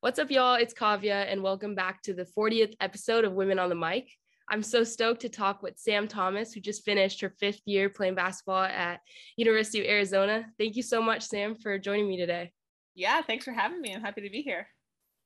What's 0.00 0.20
up, 0.20 0.30
y'all? 0.30 0.54
It's 0.54 0.72
Kavya, 0.72 1.26
and 1.28 1.42
welcome 1.42 1.74
back 1.74 2.02
to 2.02 2.14
the 2.14 2.24
40th 2.24 2.72
episode 2.80 3.24
of 3.24 3.32
Women 3.32 3.58
on 3.58 3.68
the 3.68 3.74
Mic. 3.74 4.08
I'm 4.48 4.62
so 4.62 4.84
stoked 4.84 5.22
to 5.22 5.28
talk 5.28 5.60
with 5.60 5.76
Sam 5.76 6.06
Thomas, 6.06 6.52
who 6.52 6.60
just 6.60 6.84
finished 6.84 7.20
her 7.20 7.34
fifth 7.40 7.62
year 7.66 7.88
playing 7.88 8.14
basketball 8.14 8.62
at 8.62 9.00
University 9.36 9.80
of 9.80 9.86
Arizona. 9.86 10.46
Thank 10.56 10.76
you 10.76 10.84
so 10.84 11.02
much, 11.02 11.24
Sam, 11.24 11.56
for 11.56 11.80
joining 11.80 12.08
me 12.08 12.16
today. 12.16 12.52
Yeah, 12.94 13.22
thanks 13.22 13.44
for 13.44 13.50
having 13.50 13.80
me. 13.80 13.92
I'm 13.92 14.00
happy 14.00 14.20
to 14.20 14.30
be 14.30 14.40
here. 14.40 14.68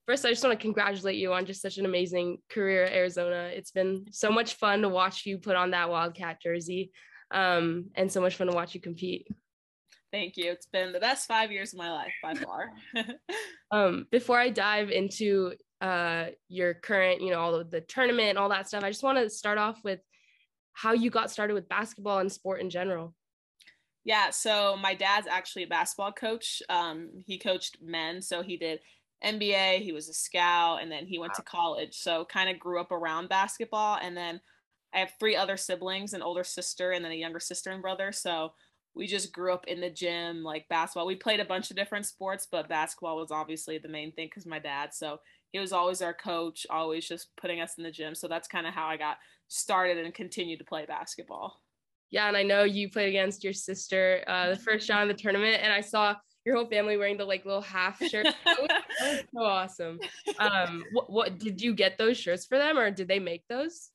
First, 0.06 0.24
I 0.24 0.30
just 0.30 0.42
want 0.42 0.58
to 0.58 0.62
congratulate 0.62 1.16
you 1.16 1.34
on 1.34 1.44
just 1.44 1.60
such 1.60 1.76
an 1.76 1.84
amazing 1.84 2.38
career 2.48 2.84
at 2.84 2.94
Arizona. 2.94 3.50
It's 3.52 3.72
been 3.72 4.06
so 4.10 4.30
much 4.30 4.54
fun 4.54 4.80
to 4.80 4.88
watch 4.88 5.26
you 5.26 5.36
put 5.36 5.54
on 5.54 5.72
that 5.72 5.90
Wildcat 5.90 6.40
jersey, 6.40 6.92
um, 7.30 7.90
and 7.94 8.10
so 8.10 8.22
much 8.22 8.36
fun 8.36 8.46
to 8.46 8.54
watch 8.54 8.74
you 8.74 8.80
compete. 8.80 9.28
Thank 10.12 10.36
you. 10.36 10.52
It's 10.52 10.66
been 10.66 10.92
the 10.92 11.00
best 11.00 11.26
five 11.26 11.50
years 11.50 11.72
of 11.72 11.78
my 11.78 11.90
life 11.90 12.12
by 12.22 12.34
far. 12.34 12.70
um, 13.70 14.06
before 14.10 14.38
I 14.38 14.50
dive 14.50 14.90
into 14.90 15.54
uh, 15.80 16.26
your 16.48 16.74
current, 16.74 17.22
you 17.22 17.30
know, 17.30 17.40
all 17.40 17.54
of 17.54 17.70
the 17.70 17.80
tournament 17.80 18.28
and 18.28 18.38
all 18.38 18.50
that 18.50 18.68
stuff, 18.68 18.84
I 18.84 18.90
just 18.90 19.02
want 19.02 19.18
to 19.18 19.30
start 19.30 19.56
off 19.56 19.80
with 19.82 20.00
how 20.74 20.92
you 20.92 21.08
got 21.10 21.30
started 21.30 21.54
with 21.54 21.68
basketball 21.68 22.18
and 22.18 22.30
sport 22.30 22.60
in 22.60 22.68
general. 22.68 23.14
Yeah, 24.04 24.30
so 24.30 24.76
my 24.76 24.94
dad's 24.94 25.26
actually 25.26 25.62
a 25.62 25.68
basketball 25.68 26.12
coach. 26.12 26.62
Um, 26.68 27.10
he 27.24 27.38
coached 27.38 27.78
men, 27.82 28.20
so 28.20 28.42
he 28.42 28.56
did 28.56 28.80
NBA, 29.24 29.80
he 29.80 29.92
was 29.92 30.08
a 30.08 30.14
scout, 30.14 30.82
and 30.82 30.90
then 30.90 31.06
he 31.06 31.18
went 31.18 31.34
to 31.34 31.42
college. 31.42 31.96
So 31.96 32.26
kind 32.26 32.50
of 32.50 32.58
grew 32.58 32.80
up 32.80 32.92
around 32.92 33.28
basketball. 33.28 33.98
And 34.02 34.16
then 34.16 34.40
I 34.94 34.98
have 34.98 35.12
three 35.18 35.36
other 35.36 35.56
siblings, 35.56 36.12
an 36.12 36.22
older 36.22 36.44
sister 36.44 36.92
and 36.92 37.04
then 37.04 37.12
a 37.12 37.16
younger 37.16 37.40
sister 37.40 37.70
and 37.70 37.80
brother. 37.80 38.12
So 38.12 38.52
we 38.94 39.06
just 39.06 39.32
grew 39.32 39.52
up 39.52 39.66
in 39.66 39.80
the 39.80 39.90
gym, 39.90 40.42
like 40.42 40.68
basketball. 40.68 41.06
We 41.06 41.16
played 41.16 41.40
a 41.40 41.44
bunch 41.44 41.70
of 41.70 41.76
different 41.76 42.06
sports, 42.06 42.46
but 42.50 42.68
basketball 42.68 43.16
was 43.16 43.30
obviously 43.30 43.78
the 43.78 43.88
main 43.88 44.12
thing 44.12 44.28
because 44.28 44.46
my 44.46 44.58
dad. 44.58 44.92
So 44.92 45.18
he 45.52 45.58
was 45.58 45.72
always 45.72 46.02
our 46.02 46.14
coach, 46.14 46.66
always 46.68 47.06
just 47.06 47.28
putting 47.40 47.60
us 47.60 47.74
in 47.78 47.84
the 47.84 47.90
gym. 47.90 48.14
So 48.14 48.28
that's 48.28 48.48
kind 48.48 48.66
of 48.66 48.74
how 48.74 48.86
I 48.86 48.96
got 48.96 49.16
started 49.48 49.98
and 49.98 50.12
continued 50.14 50.58
to 50.58 50.64
play 50.64 50.84
basketball. 50.86 51.60
Yeah, 52.10 52.28
and 52.28 52.36
I 52.36 52.42
know 52.42 52.64
you 52.64 52.90
played 52.90 53.08
against 53.08 53.42
your 53.42 53.54
sister 53.54 54.22
uh, 54.26 54.50
the 54.50 54.56
first 54.56 54.88
round 54.90 55.10
of 55.10 55.16
the 55.16 55.22
tournament, 55.22 55.62
and 55.62 55.72
I 55.72 55.80
saw 55.80 56.14
your 56.44 56.56
whole 56.56 56.66
family 56.66 56.98
wearing 56.98 57.16
the 57.16 57.24
like 57.24 57.46
little 57.46 57.62
half 57.62 57.98
shirt. 58.04 58.26
that, 58.44 58.60
was, 58.60 58.68
that 58.68 58.82
was 59.00 59.22
so 59.34 59.42
awesome. 59.42 60.00
Um, 60.38 60.84
what, 60.92 61.10
what 61.10 61.38
did 61.38 61.62
you 61.62 61.72
get 61.72 61.96
those 61.96 62.18
shirts 62.18 62.44
for 62.44 62.58
them, 62.58 62.78
or 62.78 62.90
did 62.90 63.08
they 63.08 63.18
make 63.18 63.44
those? 63.48 63.91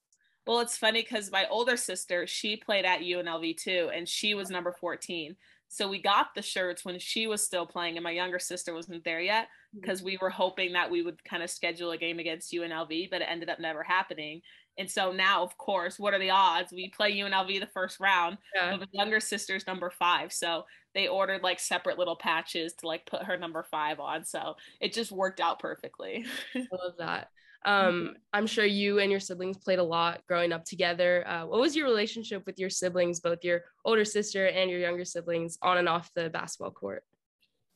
Well, 0.47 0.59
it's 0.61 0.77
funny 0.77 1.01
because 1.01 1.31
my 1.31 1.45
older 1.49 1.77
sister, 1.77 2.25
she 2.25 2.55
played 2.55 2.85
at 2.85 3.01
UNLV 3.01 3.57
too, 3.57 3.89
and 3.93 4.07
she 4.07 4.33
was 4.33 4.49
number 4.49 4.71
14. 4.71 5.35
So 5.69 5.89
we 5.89 6.01
got 6.01 6.33
the 6.33 6.41
shirts 6.41 6.85
when 6.85 6.97
she 6.97 7.27
was 7.27 7.43
still 7.43 7.65
playing, 7.65 7.97
and 7.97 8.03
my 8.03 8.11
younger 8.11 8.39
sister 8.39 8.73
wasn't 8.73 9.03
there 9.03 9.19
yet 9.19 9.49
because 9.77 9.99
mm-hmm. 9.99 10.05
we 10.05 10.17
were 10.21 10.29
hoping 10.29 10.73
that 10.73 10.89
we 10.89 11.01
would 11.01 11.21
kind 11.25 11.43
of 11.43 11.49
schedule 11.49 11.91
a 11.91 11.97
game 11.97 12.19
against 12.19 12.53
UNLV, 12.53 13.09
but 13.11 13.21
it 13.21 13.27
ended 13.29 13.49
up 13.49 13.59
never 13.59 13.83
happening. 13.83 14.41
And 14.77 14.89
so 14.89 15.11
now, 15.11 15.43
of 15.43 15.57
course, 15.57 15.97
what 15.99 16.13
are 16.13 16.19
the 16.19 16.29
odds? 16.29 16.71
We 16.71 16.89
play 16.89 17.17
UNLV 17.17 17.59
the 17.59 17.67
first 17.67 17.99
round, 17.99 18.37
yeah. 18.55 18.77
but 18.77 18.91
the 18.91 18.97
younger 18.97 19.19
sister's 19.19 19.65
number 19.65 19.89
five. 19.89 20.31
So 20.31 20.65
they 20.93 21.07
ordered 21.07 21.41
like 21.41 21.59
separate 21.59 21.97
little 21.97 22.15
patches 22.15 22.73
to 22.75 22.87
like 22.87 23.05
put 23.05 23.23
her 23.23 23.37
number 23.37 23.63
five 23.63 23.99
on. 23.99 24.23
So 24.23 24.55
it 24.79 24.93
just 24.93 25.11
worked 25.11 25.39
out 25.39 25.59
perfectly. 25.59 26.25
I 26.55 26.59
love 26.71 26.93
that. 26.99 27.29
Mm-hmm. 27.65 27.87
Um, 27.87 28.15
I'm 28.33 28.47
sure 28.47 28.65
you 28.65 28.99
and 28.99 29.11
your 29.11 29.19
siblings 29.19 29.57
played 29.57 29.79
a 29.79 29.83
lot 29.83 30.21
growing 30.27 30.51
up 30.51 30.65
together. 30.65 31.27
Uh, 31.27 31.45
what 31.45 31.59
was 31.59 31.75
your 31.75 31.87
relationship 31.87 32.45
with 32.45 32.59
your 32.59 32.69
siblings, 32.69 33.19
both 33.19 33.43
your 33.43 33.63
older 33.85 34.05
sister 34.05 34.47
and 34.47 34.69
your 34.69 34.79
younger 34.79 35.05
siblings, 35.05 35.57
on 35.61 35.77
and 35.77 35.89
off 35.89 36.11
the 36.13 36.29
basketball 36.29 36.71
court? 36.71 37.03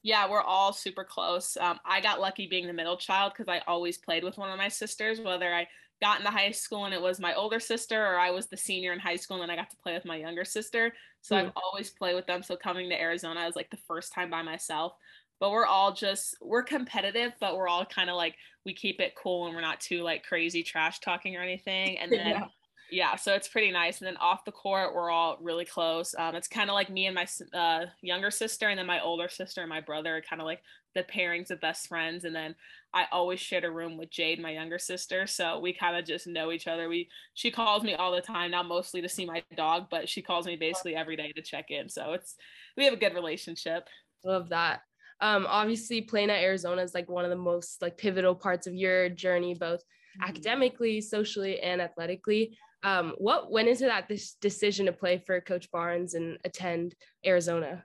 Yeah, 0.04 0.30
we're 0.30 0.42
all 0.42 0.74
super 0.74 1.04
close. 1.04 1.58
Um, 1.58 1.80
I 1.86 2.02
got 2.02 2.20
lucky 2.20 2.48
being 2.48 2.66
the 2.66 2.74
middle 2.74 2.98
child 2.98 3.34
because 3.34 3.48
I 3.48 3.62
always 3.68 3.98
played 3.98 4.24
with 4.24 4.38
one 4.38 4.50
of 4.50 4.58
my 4.58 4.68
sisters, 4.68 5.22
whether 5.22 5.54
I 5.54 5.68
got 6.02 6.18
into 6.20 6.32
high 6.32 6.52
school 6.52 6.86
and 6.86 6.94
it 6.94 7.02
was 7.02 7.20
my 7.20 7.36
older 7.36 7.60
sister 7.60 8.04
or 8.04 8.18
I 8.18 8.32
was 8.32 8.48
the 8.48 8.58
senior 8.58 8.92
in 8.92 9.00
high 9.00 9.16
school 9.16 9.40
and 9.40 9.44
then 9.44 9.52
I 9.52 9.62
got 9.62 9.70
to 9.70 9.78
play 9.78 9.94
with 9.94 10.06
my 10.06 10.16
younger 10.16 10.44
sister. 10.44 10.94
So 11.22 11.36
mm. 11.36 11.40
I've 11.40 11.52
always 11.56 11.92
played 11.92 12.16
with 12.16 12.26
them. 12.26 12.42
So 12.42 12.56
coming 12.56 12.90
to 12.90 13.00
Arizona 13.00 13.46
was 13.46 13.56
like 13.56 13.70
the 13.70 13.78
first 13.78 14.12
time 14.12 14.32
by 14.32 14.42
myself 14.42 14.94
but 15.42 15.52
we're 15.52 15.66
all 15.66 15.92
just 15.92 16.36
we're 16.40 16.64
competitive 16.64 17.34
but 17.42 17.58
we're 17.58 17.68
all 17.68 17.84
kind 17.84 18.10
of 18.10 18.16
like 18.16 18.36
we 18.64 18.74
keep 18.74 19.02
it 19.02 19.16
cool 19.16 19.48
and 19.48 19.56
we're 19.56 19.62
not 19.62 19.80
too 19.80 20.04
like 20.04 20.24
crazy 20.24 20.64
trash 20.64 21.00
talking 21.00 21.36
or 21.36 21.42
anything. 21.42 21.98
And 21.98 22.12
then 22.12 22.28
yeah, 22.28 22.46
yeah 22.92 23.16
so 23.16 23.34
it's 23.34 23.48
pretty 23.48 23.72
nice. 23.72 24.00
And 24.00 24.08
then 24.08 24.18
off 24.18 24.46
the 24.46 24.52
court 24.52 24.94
we're 24.94 25.10
all 25.10 25.38
really 25.42 25.66
close. 25.66 26.16
Um, 26.18 26.36
it's 26.36 26.48
kind 26.48 26.70
of 26.70 26.76
like 26.76 26.90
me 26.90 27.08
and 27.08 27.16
my 27.16 27.28
uh, 27.58 27.88
younger 28.02 28.32
sister 28.32 28.70
and 28.70 28.78
then 28.78 28.86
my 28.86 29.02
older 29.02 29.28
sister 29.28 29.62
and 29.62 29.70
my 29.70 29.82
brother 29.82 30.18
are 30.18 30.22
kind 30.22 30.42
of 30.42 30.46
like 30.46 30.62
the 30.94 31.04
pairings 31.04 31.52
of 31.52 31.60
best 31.60 31.88
friends. 31.88 32.24
And 32.24 32.36
then 32.36 32.56
i 32.94 33.06
always 33.14 33.40
shared 33.40 33.64
a 33.64 33.72
room 33.72 33.96
with 33.98 34.12
jade 34.12 34.40
my 34.40 34.52
younger 34.52 34.78
sister. 34.78 35.26
So 35.26 35.60
we 35.60 35.74
kind 35.74 35.98
of 35.98 36.06
just 36.06 36.28
know 36.28 36.52
each 36.52 36.68
other. 36.68 36.88
We 36.88 37.10
she 37.34 37.50
calls 37.50 37.82
me 37.82 37.96
all 37.96 38.12
the 38.12 38.22
time 38.22 38.52
now 38.52 38.62
mostly 38.62 39.02
to 39.02 39.10
see 39.10 39.26
my 39.26 39.42
dog 39.58 39.88
but 39.90 40.08
she 40.08 40.22
calls 40.22 40.46
me 40.46 40.56
basically 40.56 40.96
every 40.96 41.16
day 41.16 41.32
to 41.32 41.42
check 41.42 41.72
in. 41.72 41.90
So 41.90 42.14
it's 42.14 42.36
we 42.78 42.86
have 42.86 42.94
a 42.94 42.98
good 42.98 43.16
relationship. 43.16 43.88
Love 44.24 44.50
that 44.50 44.82
um, 45.22 45.46
obviously 45.48 46.02
playing 46.02 46.32
at 46.32 46.42
Arizona 46.42 46.82
is 46.82 46.96
like 46.96 47.10
one 47.10 47.24
of 47.24 47.30
the 47.30 47.38
most 47.38 47.82
like 47.82 47.98
pivotal 47.98 48.36
parts 48.36 48.68
of 48.68 48.74
your 48.74 49.08
journey, 49.10 49.54
both 49.54 49.82
mm-hmm. 49.82 50.30
academically, 50.30 51.00
socially, 51.00 51.60
and 51.60 51.82
athletically. 51.82 52.58
Um, 52.84 53.14
what 53.20 53.52
went 53.52 53.68
into 53.68 53.86
that 53.86 54.08
this 54.10 54.34
decision 54.42 54.88
to 54.88 54.92
play 54.92 55.22
for 55.26 55.40
Coach 55.40 55.70
Barnes 55.72 56.16
and 56.16 56.40
attend 56.44 56.96
Arizona? 57.24 57.84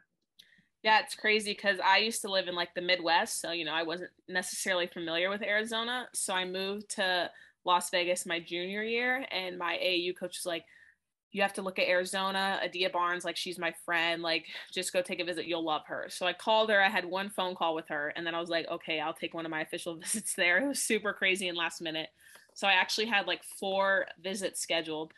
Yeah, 0.83 1.01
it's 1.01 1.15
crazy 1.15 1.53
because 1.53 1.79
I 1.85 1.99
used 1.99 2.23
to 2.23 2.31
live 2.31 2.49
in 2.49 2.55
like 2.55 2.73
the 2.75 2.81
Midwest, 2.81 3.41
so 3.41 3.53
you 3.53 3.65
know 3.65 3.75
I 3.75 3.83
wasn't 3.83 4.11
necessarily 4.29 4.87
familiar 4.87 5.29
with 5.29 5.43
Arizona. 5.43 6.09
So 6.15 6.33
I 6.33 6.47
moved 6.47 6.91
to 6.97 7.31
Las 7.67 7.91
Vegas 7.91 8.25
my 8.25 8.41
junior 8.41 8.83
year, 8.83 9.27
and 9.31 9.59
my 9.59 9.79
AAU 9.83 10.17
coach 10.19 10.39
was 10.39 10.47
like, 10.47 10.65
you 11.37 11.43
have 11.43 11.53
to 11.53 11.61
look 11.61 11.79
at 11.79 11.87
Arizona, 11.87 12.59
Adia 12.65 12.89
Barnes, 12.89 13.23
like 13.23 13.37
she's 13.37 13.59
my 13.59 13.75
friend, 13.85 14.23
like 14.23 14.47
just 14.73 14.91
go 14.91 15.03
take 15.03 15.21
a 15.21 15.25
visit, 15.25 15.45
you'll 15.45 15.63
love 15.63 15.83
her. 15.87 16.07
So 16.09 16.25
I 16.25 16.33
called 16.33 16.71
her, 16.71 16.83
I 16.83 16.89
had 16.89 17.05
one 17.05 17.29
phone 17.29 17.55
call 17.55 17.75
with 17.75 17.87
her, 17.89 18.11
and 18.17 18.27
then 18.27 18.35
I 18.35 18.41
was 18.41 18.49
like, 18.49 18.67
okay, 18.71 19.01
I'll 19.01 19.13
take 19.13 19.35
one 19.35 19.45
of 19.45 19.51
my 19.51 19.61
official 19.61 19.97
visits 20.01 20.33
there. 20.33 20.65
It 20.65 20.69
was 20.69 20.83
super 20.83 21.13
crazy 21.13 21.49
and 21.49 21.59
last 21.59 21.83
minute. 21.83 22.09
So 22.55 22.67
I 22.67 22.73
actually 22.73 23.09
had 23.09 23.27
like 23.27 23.45
four 23.45 24.07
visits 24.23 24.63
scheduled, 24.63 25.13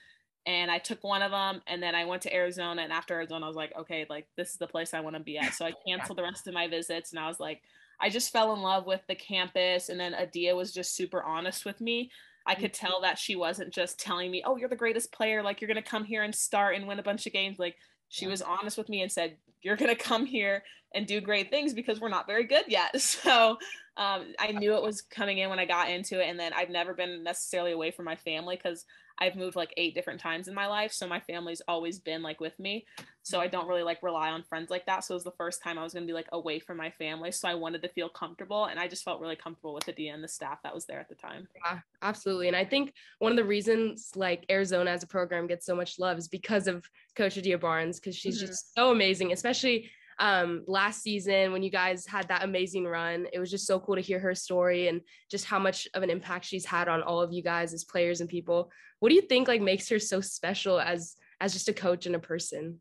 and 0.45 0.73
I 0.73 0.79
took 0.79 1.05
one 1.05 1.23
of 1.23 1.31
them, 1.31 1.63
and 1.69 1.81
then 1.81 1.95
I 1.95 2.05
went 2.05 2.23
to 2.23 2.35
Arizona, 2.35 2.83
and 2.83 2.93
after 2.93 3.15
Arizona, 3.15 3.45
I 3.45 3.49
was 3.49 3.57
like, 3.57 3.73
okay, 3.79 4.05
like 4.11 4.27
this 4.37 4.51
is 4.51 4.57
the 4.57 4.67
place 4.67 4.95
I 4.95 5.01
want 5.01 5.15
to 5.15 5.23
be 5.23 5.39
at. 5.39 5.55
So 5.55 5.67
I 5.67 5.73
canceled 5.87 6.19
the 6.19 6.25
rest 6.25 6.49
of 6.49 6.55
my 6.55 6.67
visits, 6.67 7.13
and 7.13 7.21
I 7.21 7.29
was 7.29 7.39
like, 7.39 7.63
I 8.01 8.11
just 8.11 8.33
fell 8.33 8.55
in 8.55 8.61
love 8.61 8.87
with 8.87 9.03
the 9.07 9.15
campus, 9.15 9.89
and 9.89 10.01
then 10.01 10.15
Adia 10.15 10.57
was 10.57 10.75
just 10.75 10.97
super 10.97 11.23
honest 11.23 11.65
with 11.65 11.81
me 11.81 12.11
I 12.49 12.55
could 12.55 12.73
mm-hmm. 12.73 12.87
tell 12.87 13.01
that 13.03 13.19
she 13.19 13.37
wasn't 13.37 13.73
just 13.73 14.01
telling 14.01 14.31
me, 14.31 14.43
"Oh, 14.45 14.57
you're 14.57 14.69
the 14.69 14.77
greatest 14.77 15.13
player. 15.13 15.43
Like 15.43 15.61
you're 15.61 15.69
going 15.69 15.83
to 15.83 15.89
come 15.89 16.05
here 16.05 16.23
and 16.23 16.35
start 16.35 16.75
and 16.75 16.89
win 16.89 16.99
a 16.99 17.03
bunch 17.03 17.27
of 17.27 17.33
games." 17.33 17.59
Like 17.59 17.77
she 18.09 18.25
yeah. 18.25 18.31
was 18.31 18.43
honest 18.43 18.79
with 18.79 18.89
me 18.89 19.03
and 19.03 19.13
said, 19.13 19.37
"You're 19.61 19.77
going 19.77 19.95
to 19.95 20.03
come 20.03 20.25
here 20.25 20.65
and 20.95 21.07
do 21.07 21.21
great 21.21 21.51
things 21.51 21.75
because 21.75 22.01
we're 22.01 22.09
not 22.09 22.27
very 22.27 22.45
good 22.45 22.65
yet." 22.67 23.01
So 23.01 23.59
um, 23.97 24.33
I 24.39 24.53
knew 24.53 24.75
it 24.75 24.83
was 24.83 25.03
coming 25.03 25.39
in 25.39 25.51
when 25.51 25.59
I 25.59 25.67
got 25.67 25.91
into 25.91 26.21
it, 26.21 26.29
and 26.29 26.41
then 26.41 26.53
I've 26.55 26.71
never 26.71 26.95
been 26.95 27.23
necessarily 27.23 27.73
away 27.73 27.91
from 27.91 28.07
my 28.07 28.17
family 28.17 28.57
because 28.57 28.85
I've 29.21 29.37
moved 29.37 29.57
like 29.57 29.73
eight 29.77 29.95
different 29.95 30.21
times 30.21 30.49
in 30.49 30.55
my 30.55 30.67
life, 30.67 30.93
so 30.93 31.07
my 31.07 31.21
family's 31.21 31.63
always 31.69 31.99
been 31.99 32.23
like 32.23 32.41
with 32.41 32.59
me. 32.59 32.87
So 33.23 33.41
I 33.41 33.47
don't 33.47 33.69
really 33.69 33.83
like 33.83 34.03
rely 34.03 34.31
on 34.31 34.43
friends 34.43 34.71
like 34.71 34.87
that. 34.87 35.05
So 35.05 35.15
it 35.15 35.17
was 35.17 35.25
the 35.25 35.33
first 35.33 35.63
time 35.63 35.79
I 35.79 35.83
was 35.83 35.93
going 35.93 36.05
to 36.05 36.11
be 36.11 36.15
like 36.15 36.29
away 36.33 36.59
from 36.59 36.77
my 36.77 36.91
family, 36.91 37.33
so 37.33 37.49
I 37.49 37.55
wanted 37.55 37.83
to 37.83 37.89
feel 37.89 38.09
comfortable, 38.09 38.67
and 38.67 38.79
I 38.79 38.89
just 38.89 39.05
felt 39.05 39.21
really 39.21 39.37
comfortable 39.37 39.75
with 39.75 39.89
Adia 39.89 40.15
and 40.15 40.23
the 40.23 40.29
staff 40.29 40.63
that 40.63 40.75
was 40.75 40.87
there 40.87 41.01
at 41.01 41.09
the 41.09 41.15
time. 41.15 41.49
Yeah, 41.65 41.81
absolutely. 42.03 42.49
And 42.49 42.57
I 42.57 42.65
think 42.65 42.93
one 43.19 43.33
of 43.33 43.37
the 43.37 43.45
reasons 43.45 44.11
like 44.15 44.45
Arizona 44.51 44.91
as 44.91 45.03
a 45.03 45.07
program 45.07 45.47
gets 45.47 45.67
so 45.67 45.75
much 45.75 45.99
love 45.99 46.19
is 46.19 46.29
because 46.29 46.67
of 46.67 46.85
Coach 47.17 47.39
Adia 47.39 47.59
Barnes 47.59 47.99
because 47.99 48.17
she's 48.17 48.39
mm-hmm. 48.39 48.47
just 48.47 48.75
so 48.75 48.91
amazing, 48.91 49.33
especially 49.33 49.91
um, 50.19 50.65
last 50.67 51.03
season 51.03 51.53
when 51.53 51.63
you 51.63 51.71
guys 51.71 52.07
had 52.07 52.29
that 52.29 52.45
amazing 52.45 52.85
run. 52.85 53.27
It 53.33 53.39
was 53.39 53.51
just 53.51 53.67
so 53.67 53.79
cool 53.79 53.95
to 53.95 54.01
hear 54.01 54.19
her 54.19 54.35
story 54.35 54.89
and 54.89 55.01
just 55.31 55.45
how 55.45 55.59
much 55.59 55.87
of 55.95 56.03
an 56.03 56.11
impact 56.11 56.45
she's 56.45 56.65
had 56.65 56.89
on 56.89 57.03
all 57.03 57.21
of 57.21 57.33
you 57.33 57.43
guys 57.43 57.73
as 57.73 57.85
players 57.85 58.21
and 58.21 58.29
people. 58.29 58.71
What 59.01 59.11
do 59.11 59.15
you 59.15 59.23
think 59.23 59.49
like 59.49 59.61
makes 59.61 59.89
her 59.89 59.99
so 59.99 60.21
special 60.21 60.81
as 60.81 61.17
as 61.41 61.53
just 61.53 61.69
a 61.69 61.73
coach 61.73 62.07
and 62.07 62.17
a 62.17 62.21
person? 62.21 62.81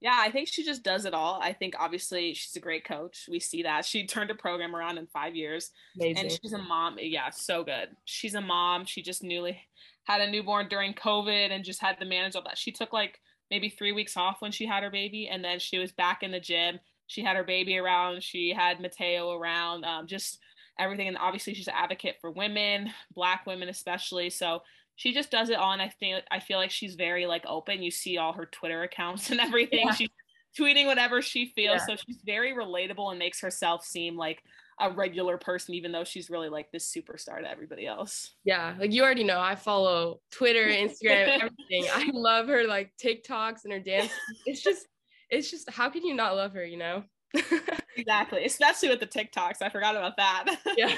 Yeah, 0.00 0.16
I 0.18 0.30
think 0.30 0.48
she 0.48 0.64
just 0.64 0.82
does 0.82 1.04
it 1.04 1.12
all. 1.12 1.38
I 1.42 1.52
think 1.52 1.74
obviously 1.78 2.32
she's 2.32 2.56
a 2.56 2.60
great 2.60 2.86
coach. 2.86 3.28
We 3.30 3.38
see 3.38 3.64
that. 3.64 3.84
She 3.84 4.06
turned 4.06 4.30
a 4.30 4.34
program 4.34 4.74
around 4.74 4.96
in 4.96 5.06
five 5.06 5.36
years. 5.36 5.72
Amazing. 5.94 6.24
And 6.24 6.32
she's 6.32 6.54
a 6.54 6.58
mom. 6.58 6.96
Yeah, 6.98 7.28
so 7.28 7.62
good. 7.64 7.90
She's 8.06 8.34
a 8.34 8.40
mom. 8.40 8.86
She 8.86 9.02
just 9.02 9.22
newly 9.22 9.60
had 10.04 10.22
a 10.22 10.30
newborn 10.30 10.68
during 10.68 10.94
COVID 10.94 11.50
and 11.50 11.64
just 11.64 11.82
had 11.82 12.00
to 12.00 12.06
manage 12.06 12.34
all 12.34 12.42
that. 12.44 12.56
She 12.56 12.72
took 12.72 12.94
like 12.94 13.20
maybe 13.50 13.68
three 13.68 13.92
weeks 13.92 14.16
off 14.16 14.40
when 14.40 14.52
she 14.52 14.64
had 14.64 14.82
her 14.82 14.90
baby, 14.90 15.28
and 15.28 15.44
then 15.44 15.58
she 15.58 15.78
was 15.78 15.92
back 15.92 16.22
in 16.22 16.30
the 16.30 16.40
gym. 16.40 16.80
She 17.06 17.22
had 17.22 17.36
her 17.36 17.44
baby 17.44 17.76
around. 17.76 18.22
She 18.22 18.54
had 18.56 18.80
Mateo 18.80 19.32
around. 19.32 19.84
Um, 19.84 20.06
just 20.06 20.38
everything, 20.78 21.08
and 21.08 21.18
obviously 21.18 21.52
she's 21.52 21.68
an 21.68 21.74
advocate 21.76 22.16
for 22.22 22.30
women, 22.30 22.90
Black 23.14 23.44
women 23.46 23.68
especially. 23.68 24.30
So 24.30 24.62
she 25.00 25.14
just 25.14 25.30
does 25.30 25.48
it 25.48 25.56
all, 25.56 25.72
and 25.72 25.80
I 25.80 25.88
think 25.88 26.22
I 26.30 26.40
feel 26.40 26.58
like 26.58 26.70
she's 26.70 26.94
very 26.94 27.24
like 27.24 27.42
open. 27.46 27.82
You 27.82 27.90
see 27.90 28.18
all 28.18 28.34
her 28.34 28.44
Twitter 28.44 28.82
accounts 28.82 29.30
and 29.30 29.40
everything. 29.40 29.86
Yeah. 29.86 29.94
She's 29.94 30.10
tweeting 30.58 30.84
whatever 30.84 31.22
she 31.22 31.46
feels, 31.46 31.80
yeah. 31.88 31.96
so 31.96 32.02
she's 32.06 32.18
very 32.22 32.52
relatable 32.52 33.08
and 33.08 33.18
makes 33.18 33.40
herself 33.40 33.82
seem 33.82 34.18
like 34.18 34.42
a 34.78 34.90
regular 34.90 35.38
person, 35.38 35.74
even 35.74 35.90
though 35.90 36.04
she's 36.04 36.28
really 36.28 36.50
like 36.50 36.70
this 36.70 36.94
superstar 36.94 37.40
to 37.40 37.50
everybody 37.50 37.86
else. 37.86 38.34
Yeah, 38.44 38.74
like 38.78 38.92
you 38.92 39.02
already 39.02 39.24
know, 39.24 39.40
I 39.40 39.54
follow 39.54 40.20
Twitter, 40.30 40.66
Instagram, 40.68 41.28
everything. 41.28 41.86
I 41.90 42.10
love 42.12 42.48
her 42.48 42.66
like 42.66 42.92
TikToks 43.02 43.64
and 43.64 43.72
her 43.72 43.80
dance. 43.80 44.12
It's 44.44 44.62
just, 44.62 44.86
it's 45.30 45.50
just, 45.50 45.70
how 45.70 45.88
can 45.88 46.04
you 46.04 46.12
not 46.12 46.36
love 46.36 46.52
her? 46.52 46.64
You 46.64 46.76
know. 46.76 47.04
exactly, 47.96 48.44
especially 48.44 48.90
with 48.90 49.00
the 49.00 49.06
TikToks. 49.06 49.62
I 49.62 49.70
forgot 49.70 49.96
about 49.96 50.18
that. 50.18 50.56
yeah, 50.76 50.94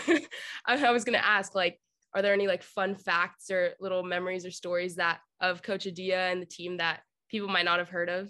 I, 0.67 0.85
I 0.87 0.91
was 0.91 1.05
gonna 1.05 1.19
ask, 1.19 1.55
like, 1.55 1.79
are 2.15 2.23
there 2.23 2.33
any 2.33 2.47
like 2.47 2.63
fun 2.63 2.95
facts 2.95 3.51
or 3.51 3.71
little 3.81 4.03
memories 4.03 4.45
or 4.45 4.51
stories 4.51 4.97
that 4.97 5.21
of 5.41 5.63
Coach 5.63 5.87
Adia 5.87 6.29
and 6.31 6.43
the 6.43 6.47
team 6.47 6.77
that 6.77 7.01
people 7.29 7.49
might 7.49 7.65
not 7.65 7.79
have 7.79 7.89
heard 7.89 8.09
of? 8.09 8.29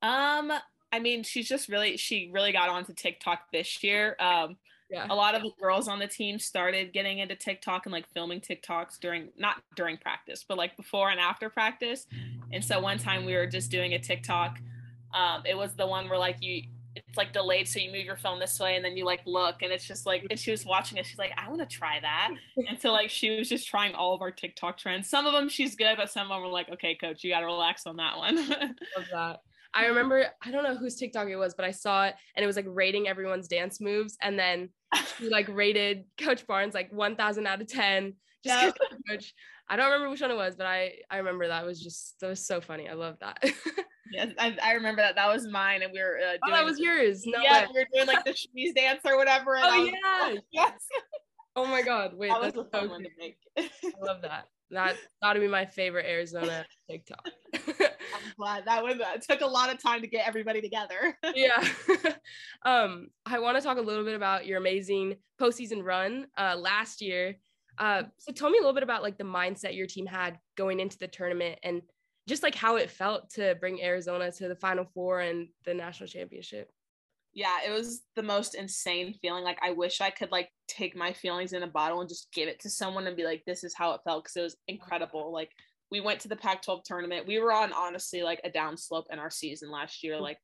Um, 0.00 0.52
I 0.90 0.98
mean, 0.98 1.22
she's 1.22 1.48
just 1.48 1.68
really 1.68 1.96
she 1.96 2.30
really 2.32 2.52
got 2.52 2.68
onto 2.68 2.94
TikTok 2.94 3.50
this 3.52 3.82
year. 3.82 4.16
Um, 4.18 4.56
yeah. 4.90 5.06
A 5.08 5.14
lot 5.14 5.34
of 5.34 5.40
the 5.40 5.50
girls 5.58 5.88
on 5.88 5.98
the 5.98 6.06
team 6.06 6.38
started 6.38 6.92
getting 6.92 7.20
into 7.20 7.34
TikTok 7.34 7.86
and 7.86 7.92
like 7.92 8.06
filming 8.12 8.40
TikToks 8.40 8.98
during 9.00 9.28
not 9.38 9.62
during 9.74 9.96
practice, 9.96 10.44
but 10.46 10.58
like 10.58 10.76
before 10.76 11.08
and 11.08 11.18
after 11.18 11.48
practice. 11.48 12.06
And 12.52 12.62
so 12.62 12.78
one 12.78 12.98
time 12.98 13.24
we 13.24 13.34
were 13.34 13.46
just 13.46 13.70
doing 13.70 13.94
a 13.94 13.98
TikTok. 13.98 14.58
Um, 15.14 15.44
it 15.46 15.56
was 15.56 15.74
the 15.74 15.86
one 15.86 16.10
where 16.10 16.18
like 16.18 16.36
you 16.40 16.64
it's 16.94 17.16
like 17.16 17.32
delayed 17.32 17.66
so 17.66 17.78
you 17.78 17.90
move 17.90 18.04
your 18.04 18.16
phone 18.16 18.38
this 18.38 18.58
way 18.58 18.76
and 18.76 18.84
then 18.84 18.96
you 18.96 19.04
like 19.04 19.20
look 19.26 19.62
and 19.62 19.72
it's 19.72 19.86
just 19.86 20.06
like 20.06 20.26
and 20.30 20.38
she 20.38 20.50
was 20.50 20.64
watching 20.64 20.98
it 20.98 21.06
she's 21.06 21.18
like 21.18 21.32
i 21.36 21.48
want 21.48 21.60
to 21.60 21.66
try 21.66 21.98
that 22.00 22.30
and 22.68 22.80
so 22.80 22.92
like 22.92 23.10
she 23.10 23.36
was 23.36 23.48
just 23.48 23.68
trying 23.68 23.94
all 23.94 24.14
of 24.14 24.20
our 24.22 24.30
tiktok 24.30 24.76
trends 24.76 25.08
some 25.08 25.26
of 25.26 25.32
them 25.32 25.48
she's 25.48 25.74
good 25.76 25.96
but 25.96 26.10
some 26.10 26.24
of 26.24 26.28
them 26.28 26.42
were 26.42 26.48
like 26.48 26.68
okay 26.70 26.94
coach 26.94 27.24
you 27.24 27.30
gotta 27.30 27.46
relax 27.46 27.86
on 27.86 27.96
that 27.96 28.16
one 28.16 28.36
love 28.48 29.06
that 29.12 29.40
I 29.74 29.86
remember, 29.86 30.26
I 30.44 30.50
don't 30.50 30.64
know 30.64 30.76
whose 30.76 30.96
TikTok 30.96 31.28
it 31.28 31.36
was, 31.36 31.54
but 31.54 31.64
I 31.64 31.70
saw 31.70 32.04
it 32.04 32.14
and 32.36 32.44
it 32.44 32.46
was 32.46 32.56
like 32.56 32.66
rating 32.68 33.08
everyone's 33.08 33.48
dance 33.48 33.80
moves. 33.80 34.16
And 34.20 34.38
then 34.38 34.68
she 35.18 35.28
like 35.30 35.48
rated 35.48 36.04
Coach 36.20 36.46
Barnes 36.46 36.74
like 36.74 36.92
1000 36.92 37.46
out 37.46 37.60
of 37.60 37.68
10. 37.68 38.12
Just. 38.44 38.78
I 39.68 39.76
don't 39.76 39.86
remember 39.86 40.10
which 40.10 40.20
one 40.20 40.30
it 40.30 40.36
was, 40.36 40.54
but 40.56 40.66
I, 40.66 40.92
I 41.10 41.18
remember 41.18 41.48
that 41.48 41.64
was 41.64 41.80
just, 41.80 42.20
that 42.20 42.28
was 42.28 42.44
so 42.44 42.60
funny. 42.60 42.88
I 42.88 42.94
love 42.94 43.16
that. 43.20 43.38
yes, 44.12 44.28
I, 44.38 44.56
I 44.62 44.72
remember 44.72 45.00
that. 45.00 45.14
That 45.14 45.32
was 45.32 45.48
mine. 45.48 45.82
And 45.82 45.92
we 45.92 46.00
were 46.00 46.18
uh, 46.18 46.32
doing, 46.32 46.40
oh, 46.46 46.50
that 46.50 46.64
was 46.64 46.78
yours. 46.78 47.22
No 47.26 47.40
yeah, 47.40 47.62
way. 47.62 47.68
we 47.72 47.80
were 47.80 47.86
doing 47.94 48.06
like 48.06 48.24
the 48.24 48.34
cheese 48.34 48.74
dance 48.74 49.00
or 49.04 49.16
whatever. 49.16 49.56
oh, 49.56 49.80
was, 49.80 49.92
yeah. 50.10 50.40
yes. 50.52 50.86
Oh 51.54 51.66
my 51.66 51.82
God. 51.82 52.12
Wait, 52.16 52.30
that 52.30 52.40
was 52.40 52.56
a 52.56 52.64
fun 52.64 52.84
so 52.84 52.88
one 52.88 53.02
to 53.02 53.10
make. 53.18 53.36
I 53.58 53.68
love 54.00 54.22
that. 54.22 54.44
That 54.70 54.96
got 55.22 55.34
to 55.34 55.40
be 55.40 55.48
my 55.48 55.66
favorite 55.66 56.06
Arizona 56.06 56.64
TikTok. 56.90 57.28
I'm 57.54 58.32
glad 58.38 58.64
that 58.64 58.82
was 58.82 58.98
uh, 59.00 59.18
took 59.18 59.42
a 59.42 59.46
lot 59.46 59.70
of 59.70 59.78
time 59.78 60.00
to 60.00 60.06
get 60.06 60.26
everybody 60.26 60.62
together. 60.62 61.14
yeah. 61.34 61.62
um, 62.64 63.08
I 63.26 63.38
want 63.38 63.58
to 63.58 63.62
talk 63.62 63.76
a 63.76 63.82
little 63.82 64.02
bit 64.02 64.14
about 64.14 64.46
your 64.46 64.56
amazing 64.56 65.16
postseason 65.38 65.84
run 65.84 66.26
uh, 66.38 66.56
last 66.58 67.02
year. 67.02 67.36
Uh, 67.78 68.04
so 68.18 68.32
tell 68.32 68.50
me 68.50 68.58
a 68.58 68.60
little 68.60 68.74
bit 68.74 68.82
about 68.82 69.02
like 69.02 69.18
the 69.18 69.24
mindset 69.24 69.76
your 69.76 69.86
team 69.86 70.06
had 70.06 70.38
going 70.56 70.80
into 70.80 70.98
the 70.98 71.08
tournament 71.08 71.58
and 71.62 71.82
just 72.28 72.42
like 72.42 72.54
how 72.54 72.76
it 72.76 72.90
felt 72.90 73.30
to 73.30 73.56
bring 73.60 73.82
Arizona 73.82 74.30
to 74.30 74.48
the 74.48 74.56
Final 74.56 74.84
Four 74.94 75.20
and 75.20 75.48
the 75.64 75.74
national 75.74 76.08
championship. 76.08 76.70
Yeah 77.34 77.58
it 77.66 77.70
was 77.70 78.02
the 78.14 78.22
most 78.22 78.54
insane 78.54 79.14
feeling. 79.22 79.42
Like 79.42 79.58
i 79.62 79.70
wish 79.72 80.00
i 80.00 80.10
could 80.10 80.30
like 80.30 80.50
take 80.68 80.94
my 80.94 81.12
feelings 81.12 81.52
in 81.52 81.62
a 81.62 81.66
bottle 81.66 82.00
and 82.00 82.08
just 82.08 82.28
give 82.32 82.48
it 82.48 82.60
to 82.60 82.70
someone 82.70 83.06
and 83.06 83.16
be 83.16 83.24
like 83.24 83.42
this 83.46 83.64
is 83.64 83.74
how 83.74 83.92
it 83.92 84.00
felt 84.04 84.24
because 84.24 84.36
it 84.36 84.42
was 84.42 84.56
incredible. 84.68 85.32
Like 85.32 85.50
we 85.90 86.00
went 86.00 86.20
to 86.20 86.28
the 86.28 86.36
pac 86.36 86.62
12 86.62 86.84
tournament. 86.84 87.26
We 87.26 87.38
were 87.38 87.52
on 87.52 87.72
honestly 87.72 88.22
like 88.22 88.40
a 88.44 88.50
downslope 88.50 89.06
in 89.10 89.18
our 89.18 89.30
season 89.30 89.70
last 89.70 90.04
year. 90.04 90.20
Like 90.20 90.38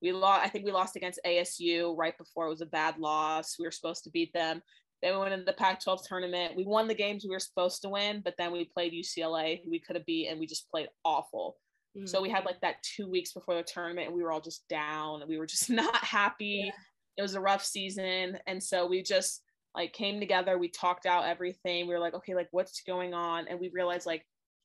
we 0.00 0.12
lost 0.12 0.44
i 0.44 0.48
think 0.48 0.64
we 0.64 0.70
lost 0.70 0.94
against 0.94 1.18
asu 1.26 1.92
right 1.96 2.16
before 2.18 2.46
it 2.46 2.50
was 2.50 2.60
a 2.60 2.66
bad 2.66 2.98
loss. 2.98 3.56
We 3.58 3.66
were 3.66 3.72
supposed 3.72 4.04
to 4.04 4.10
beat 4.10 4.32
them 4.32 4.62
then 5.02 5.14
we 5.14 5.20
went 5.20 5.32
into 5.32 5.44
the 5.44 5.52
pac 5.52 5.82
12 5.82 6.06
tournament 6.06 6.56
we 6.56 6.64
won 6.64 6.88
the 6.88 6.94
games 6.94 7.24
we 7.24 7.30
were 7.30 7.38
supposed 7.38 7.82
to 7.82 7.88
win 7.88 8.20
but 8.24 8.34
then 8.38 8.52
we 8.52 8.64
played 8.64 8.92
ucla 8.92 9.62
who 9.62 9.70
we 9.70 9.78
could 9.78 9.96
have 9.96 10.06
beat 10.06 10.28
and 10.28 10.38
we 10.38 10.46
just 10.46 10.70
played 10.70 10.88
awful 11.04 11.56
so 12.06 12.20
we 12.22 12.30
had 12.30 12.44
like 12.44 12.60
that 12.60 12.82
two 12.82 13.10
weeks 13.10 13.32
before 13.32 13.54
the 13.54 13.62
tournament 13.62 14.06
and 14.06 14.16
we 14.16 14.22
were 14.22 14.30
all 14.30 14.40
just 14.40 14.68
down. 14.68 15.22
We 15.28 15.38
were 15.38 15.46
just 15.54 15.70
not 15.70 15.96
happy. 15.96 16.64
Yeah. 16.66 16.72
It 17.16 17.22
was 17.22 17.34
a 17.34 17.40
rough 17.40 17.64
season. 17.64 18.38
And 18.46 18.62
so 18.62 18.86
we 18.86 19.02
just 19.02 19.42
like 19.74 19.92
came 19.92 20.20
together. 20.20 20.58
We 20.58 20.68
talked 20.68 21.06
out 21.06 21.26
everything. 21.26 21.86
We 21.86 21.94
were 21.94 22.00
like, 22.00 22.14
okay, 22.14 22.34
like 22.34 22.48
what's 22.52 22.82
going 22.82 23.14
on? 23.14 23.48
And 23.48 23.58
we 23.58 23.70
realized 23.72 24.06
like 24.06 24.24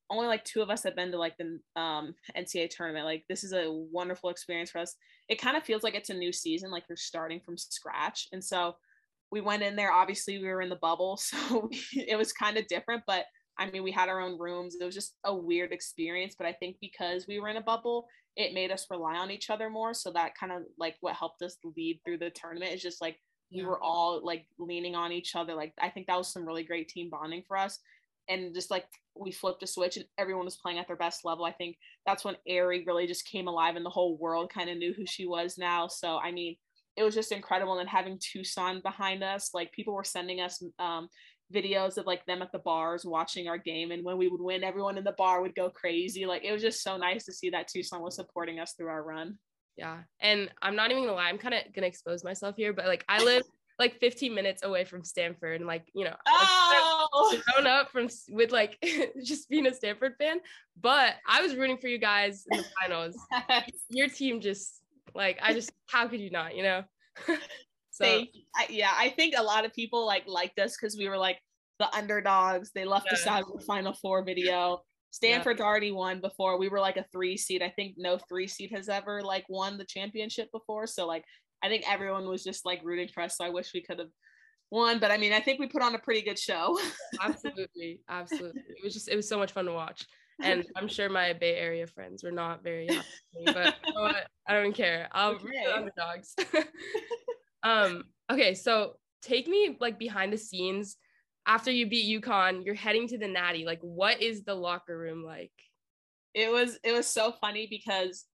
only 0.09 0.27
like 0.27 0.43
two 0.43 0.61
of 0.61 0.69
us 0.69 0.83
have 0.83 0.95
been 0.95 1.11
to 1.11 1.17
like 1.17 1.35
the 1.37 1.59
um, 1.79 2.13
NCAA 2.37 2.69
tournament. 2.69 3.05
Like 3.05 3.23
this 3.27 3.43
is 3.43 3.53
a 3.53 3.71
wonderful 3.91 4.29
experience 4.29 4.69
for 4.69 4.79
us. 4.79 4.95
It 5.29 5.41
kind 5.41 5.57
of 5.57 5.63
feels 5.63 5.81
like 5.81 5.95
it's 5.95 6.11
a 6.11 6.15
new 6.15 6.31
season, 6.31 6.69
like 6.69 6.83
you're 6.87 6.95
starting 6.95 7.39
from 7.39 7.57
scratch. 7.57 8.27
And 8.31 8.43
so 8.43 8.75
we 9.33 9.41
went 9.41 9.63
in 9.63 9.75
there. 9.75 9.91
Obviously, 9.91 10.37
we 10.37 10.47
were 10.47 10.61
in 10.61 10.69
the 10.69 10.75
bubble, 10.75 11.17
so 11.21 11.67
it 11.91 12.17
was 12.17 12.31
kind 12.31 12.55
of 12.55 12.67
different. 12.67 13.01
But 13.07 13.25
I 13.57 13.69
mean, 13.69 13.83
we 13.83 13.91
had 13.91 14.07
our 14.07 14.21
own 14.21 14.39
rooms. 14.39 14.75
It 14.79 14.85
was 14.85 14.93
just 14.93 15.15
a 15.25 15.35
weird 15.35 15.71
experience, 15.71 16.35
but 16.37 16.47
I 16.47 16.53
think 16.53 16.77
because 16.79 17.25
we 17.27 17.39
were 17.39 17.49
in 17.49 17.57
a 17.57 17.61
bubble, 17.61 18.05
it 18.35 18.53
made 18.53 18.71
us 18.71 18.87
rely 18.91 19.15
on 19.15 19.31
each 19.31 19.49
other 19.49 19.71
more. 19.71 19.93
So 19.95 20.11
that 20.11 20.37
kind 20.39 20.51
of 20.51 20.61
like 20.77 20.95
what 21.01 21.15
helped 21.15 21.41
us 21.41 21.57
lead 21.75 21.99
through 22.05 22.19
the 22.19 22.29
tournament 22.29 22.73
is 22.73 22.81
just 22.81 23.01
like 23.01 23.17
we 23.51 23.63
were 23.63 23.81
all 23.81 24.21
like 24.23 24.45
leaning 24.59 24.95
on 24.95 25.11
each 25.11 25.35
other. 25.35 25.55
Like 25.55 25.73
I 25.81 25.89
think 25.89 26.07
that 26.07 26.17
was 26.17 26.31
some 26.31 26.45
really 26.45 26.63
great 26.63 26.89
team 26.89 27.09
bonding 27.09 27.43
for 27.47 27.57
us. 27.57 27.79
And 28.29 28.53
just 28.53 28.71
like 28.71 28.85
we 29.15 29.31
flipped 29.31 29.63
a 29.63 29.67
switch 29.67 29.97
and 29.97 30.05
everyone 30.17 30.45
was 30.45 30.55
playing 30.55 30.77
at 30.77 30.87
their 30.87 30.95
best 30.95 31.25
level. 31.25 31.43
I 31.43 31.51
think 31.51 31.77
that's 32.05 32.23
when 32.23 32.37
Ari 32.49 32.83
really 32.85 33.07
just 33.07 33.27
came 33.27 33.47
alive 33.47 33.75
and 33.75 33.85
the 33.85 33.89
whole 33.89 34.15
world 34.17 34.51
kind 34.51 34.69
of 34.69 34.77
knew 34.77 34.93
who 34.93 35.05
she 35.07 35.25
was 35.25 35.57
now. 35.57 35.87
So 35.87 36.17
I 36.17 36.31
mean, 36.31 36.55
it 36.95 37.03
was 37.03 37.15
just 37.15 37.31
incredible. 37.31 37.79
And 37.79 37.89
having 37.89 38.19
Tucson 38.19 38.81
behind 38.81 39.23
us, 39.23 39.49
like 39.53 39.71
people 39.71 39.93
were 39.93 40.03
sending 40.03 40.41
us 40.41 40.63
um, 40.79 41.09
videos 41.53 41.97
of 41.97 42.05
like 42.05 42.25
them 42.25 42.41
at 42.41 42.51
the 42.51 42.59
bars 42.59 43.05
watching 43.05 43.47
our 43.47 43.57
game 43.57 43.91
and 43.91 44.03
when 44.03 44.17
we 44.17 44.27
would 44.27 44.41
win 44.41 44.63
everyone 44.63 44.97
in 44.97 45.03
the 45.03 45.13
bar 45.13 45.41
would 45.41 45.55
go 45.55 45.69
crazy 45.69 46.25
like 46.25 46.43
it 46.43 46.51
was 46.51 46.61
just 46.61 46.81
so 46.81 46.97
nice 46.97 47.25
to 47.25 47.33
see 47.33 47.49
that 47.49 47.67
tucson 47.67 48.01
was 48.01 48.15
supporting 48.15 48.59
us 48.59 48.73
through 48.73 48.87
our 48.87 49.03
run 49.03 49.37
yeah 49.77 49.99
and 50.19 50.49
i'm 50.61 50.75
not 50.75 50.89
even 50.91 51.03
gonna 51.03 51.15
lie 51.15 51.29
i'm 51.29 51.37
kind 51.37 51.53
of 51.53 51.61
gonna 51.73 51.87
expose 51.87 52.23
myself 52.23 52.55
here 52.55 52.73
but 52.73 52.87
like 52.87 53.05
i 53.07 53.23
live 53.23 53.43
like 53.79 53.99
15 53.99 54.33
minutes 54.33 54.63
away 54.63 54.83
from 54.83 55.03
stanford 55.03 55.59
and 55.59 55.67
like 55.67 55.87
you 55.93 56.05
know 56.05 56.15
oh! 56.27 57.41
grown 57.53 57.67
up 57.67 57.91
from 57.91 58.07
with 58.29 58.51
like 58.51 58.77
just 59.23 59.49
being 59.49 59.67
a 59.67 59.73
stanford 59.73 60.13
fan 60.17 60.39
but 60.79 61.15
i 61.27 61.41
was 61.41 61.55
rooting 61.55 61.77
for 61.77 61.87
you 61.87 61.97
guys 61.97 62.45
in 62.51 62.59
the 62.59 62.65
finals 62.81 63.15
yes. 63.49 63.71
your 63.89 64.07
team 64.07 64.41
just 64.41 64.82
like 65.13 65.37
i 65.41 65.53
just 65.53 65.71
how 65.87 66.07
could 66.07 66.19
you 66.19 66.29
not 66.29 66.55
you 66.55 66.63
know 66.63 66.83
So 67.93 68.05
I, 68.55 68.65
yeah, 68.69 68.91
I 68.97 69.09
think 69.09 69.35
a 69.37 69.43
lot 69.43 69.65
of 69.65 69.73
people 69.73 70.03
like 70.03 70.23
liked 70.25 70.57
us 70.57 70.75
because 70.75 70.97
we 70.97 71.07
were 71.07 71.17
like 71.17 71.37
the 71.77 71.93
underdogs. 71.95 72.71
They 72.73 72.85
left 72.85 73.05
yeah. 73.11 73.13
us 73.13 73.27
out 73.27 73.43
of 73.43 73.59
the 73.59 73.65
Final 73.65 73.93
Four 73.93 74.25
video. 74.25 74.81
Stanford's 75.11 75.59
yeah. 75.59 75.65
already 75.67 75.91
won 75.91 76.19
before. 76.19 76.57
We 76.57 76.69
were 76.69 76.79
like 76.79 76.97
a 76.97 77.05
three 77.11 77.37
seed. 77.37 77.61
I 77.61 77.69
think 77.69 77.93
no 77.97 78.17
three 78.17 78.47
seed 78.47 78.71
has 78.73 78.89
ever 78.89 79.21
like 79.21 79.45
won 79.47 79.77
the 79.77 79.85
championship 79.85 80.49
before. 80.51 80.87
So 80.87 81.05
like 81.05 81.23
I 81.63 81.67
think 81.67 81.83
everyone 81.87 82.27
was 82.27 82.43
just 82.43 82.65
like 82.65 82.81
rooting 82.83 83.09
for 83.13 83.21
us. 83.21 83.37
So 83.37 83.45
I 83.45 83.49
wish 83.49 83.75
we 83.75 83.83
could 83.83 83.99
have 83.99 84.09
won. 84.71 84.97
But 84.97 85.11
I 85.11 85.17
mean, 85.17 85.31
I 85.31 85.39
think 85.39 85.59
we 85.59 85.67
put 85.67 85.83
on 85.83 85.93
a 85.93 85.99
pretty 85.99 86.23
good 86.23 86.39
show. 86.39 86.79
absolutely, 87.21 88.01
absolutely. 88.09 88.61
It 88.69 88.83
was 88.83 88.95
just 88.95 89.07
it 89.07 89.15
was 89.15 89.29
so 89.29 89.37
much 89.37 89.51
fun 89.51 89.65
to 89.65 89.71
watch. 89.71 90.03
And 90.41 90.65
I'm 90.75 90.87
sure 90.87 91.09
my 91.09 91.33
Bay 91.33 91.55
Area 91.55 91.87
friends 91.87 92.23
were 92.23 92.31
not 92.31 92.63
very 92.63 92.87
happy, 92.87 93.07
but 93.45 93.75
you 93.85 93.93
know 93.93 94.11
I 94.47 94.53
don't 94.53 94.73
care. 94.73 95.07
I'll 95.11 95.33
okay. 95.33 95.45
root 95.45 95.75
underdogs. 95.75 96.35
Um, 97.63 98.03
okay, 98.29 98.55
so 98.55 98.95
take 99.21 99.47
me 99.47 99.77
like 99.79 99.97
behind 99.97 100.33
the 100.33 100.37
scenes 100.37 100.97
after 101.45 101.71
you 101.71 101.87
beat 101.87 102.21
UConn, 102.21 102.65
you're 102.65 102.75
heading 102.75 103.07
to 103.09 103.17
the 103.17 103.27
Natty. 103.27 103.65
Like, 103.65 103.79
what 103.81 104.21
is 104.21 104.43
the 104.43 104.55
locker 104.55 104.97
room 104.97 105.23
like? 105.23 105.51
It 106.33 106.51
was 106.51 106.79
it 106.83 106.93
was 106.93 107.07
so 107.07 107.33
funny 107.41 107.67
because 107.69 108.25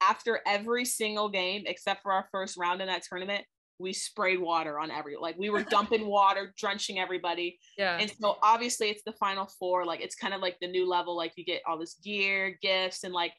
after 0.00 0.40
every 0.46 0.84
single 0.84 1.28
game, 1.28 1.64
except 1.66 2.02
for 2.02 2.12
our 2.12 2.26
first 2.32 2.56
round 2.56 2.80
in 2.80 2.88
that 2.88 3.02
tournament, 3.08 3.44
we 3.78 3.92
sprayed 3.92 4.40
water 4.40 4.78
on 4.78 4.90
every 4.90 5.16
like 5.16 5.36
we 5.38 5.50
were 5.50 5.62
dumping 5.70 6.06
water, 6.06 6.52
drenching 6.58 6.98
everybody. 6.98 7.58
Yeah. 7.76 7.98
And 7.98 8.12
so 8.20 8.36
obviously 8.42 8.88
it's 8.88 9.02
the 9.04 9.12
final 9.12 9.48
four. 9.58 9.84
Like 9.84 10.00
it's 10.00 10.14
kind 10.14 10.34
of 10.34 10.40
like 10.40 10.56
the 10.60 10.68
new 10.68 10.88
level. 10.88 11.16
Like 11.16 11.32
you 11.36 11.44
get 11.44 11.62
all 11.66 11.78
this 11.78 11.94
gear, 12.02 12.58
gifts, 12.62 13.04
and 13.04 13.14
like 13.14 13.32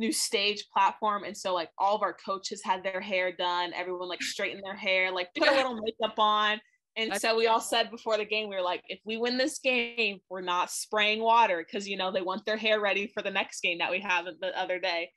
new 0.00 0.10
stage 0.10 0.66
platform 0.72 1.24
and 1.24 1.36
so 1.36 1.52
like 1.52 1.68
all 1.76 1.94
of 1.94 2.02
our 2.02 2.16
coaches 2.24 2.62
had 2.64 2.82
their 2.82 3.02
hair 3.02 3.30
done 3.36 3.70
everyone 3.74 4.08
like 4.08 4.22
straightened 4.22 4.62
their 4.64 4.74
hair 4.74 5.12
like 5.12 5.28
put 5.36 5.46
a 5.46 5.54
little 5.54 5.74
makeup 5.74 6.18
on 6.18 6.58
and 6.96 7.14
so 7.20 7.36
we 7.36 7.46
all 7.46 7.60
said 7.60 7.90
before 7.90 8.16
the 8.16 8.24
game 8.24 8.48
we 8.48 8.56
were 8.56 8.62
like 8.62 8.82
if 8.88 8.98
we 9.04 9.18
win 9.18 9.36
this 9.36 9.58
game 9.58 10.18
we're 10.30 10.40
not 10.40 10.70
spraying 10.70 11.20
water 11.20 11.62
because 11.62 11.86
you 11.86 11.98
know 11.98 12.10
they 12.10 12.22
want 12.22 12.42
their 12.46 12.56
hair 12.56 12.80
ready 12.80 13.08
for 13.12 13.22
the 13.22 13.30
next 13.30 13.60
game 13.60 13.76
that 13.76 13.90
we 13.90 14.00
have 14.00 14.24
the 14.24 14.58
other 14.58 14.78
day 14.78 15.10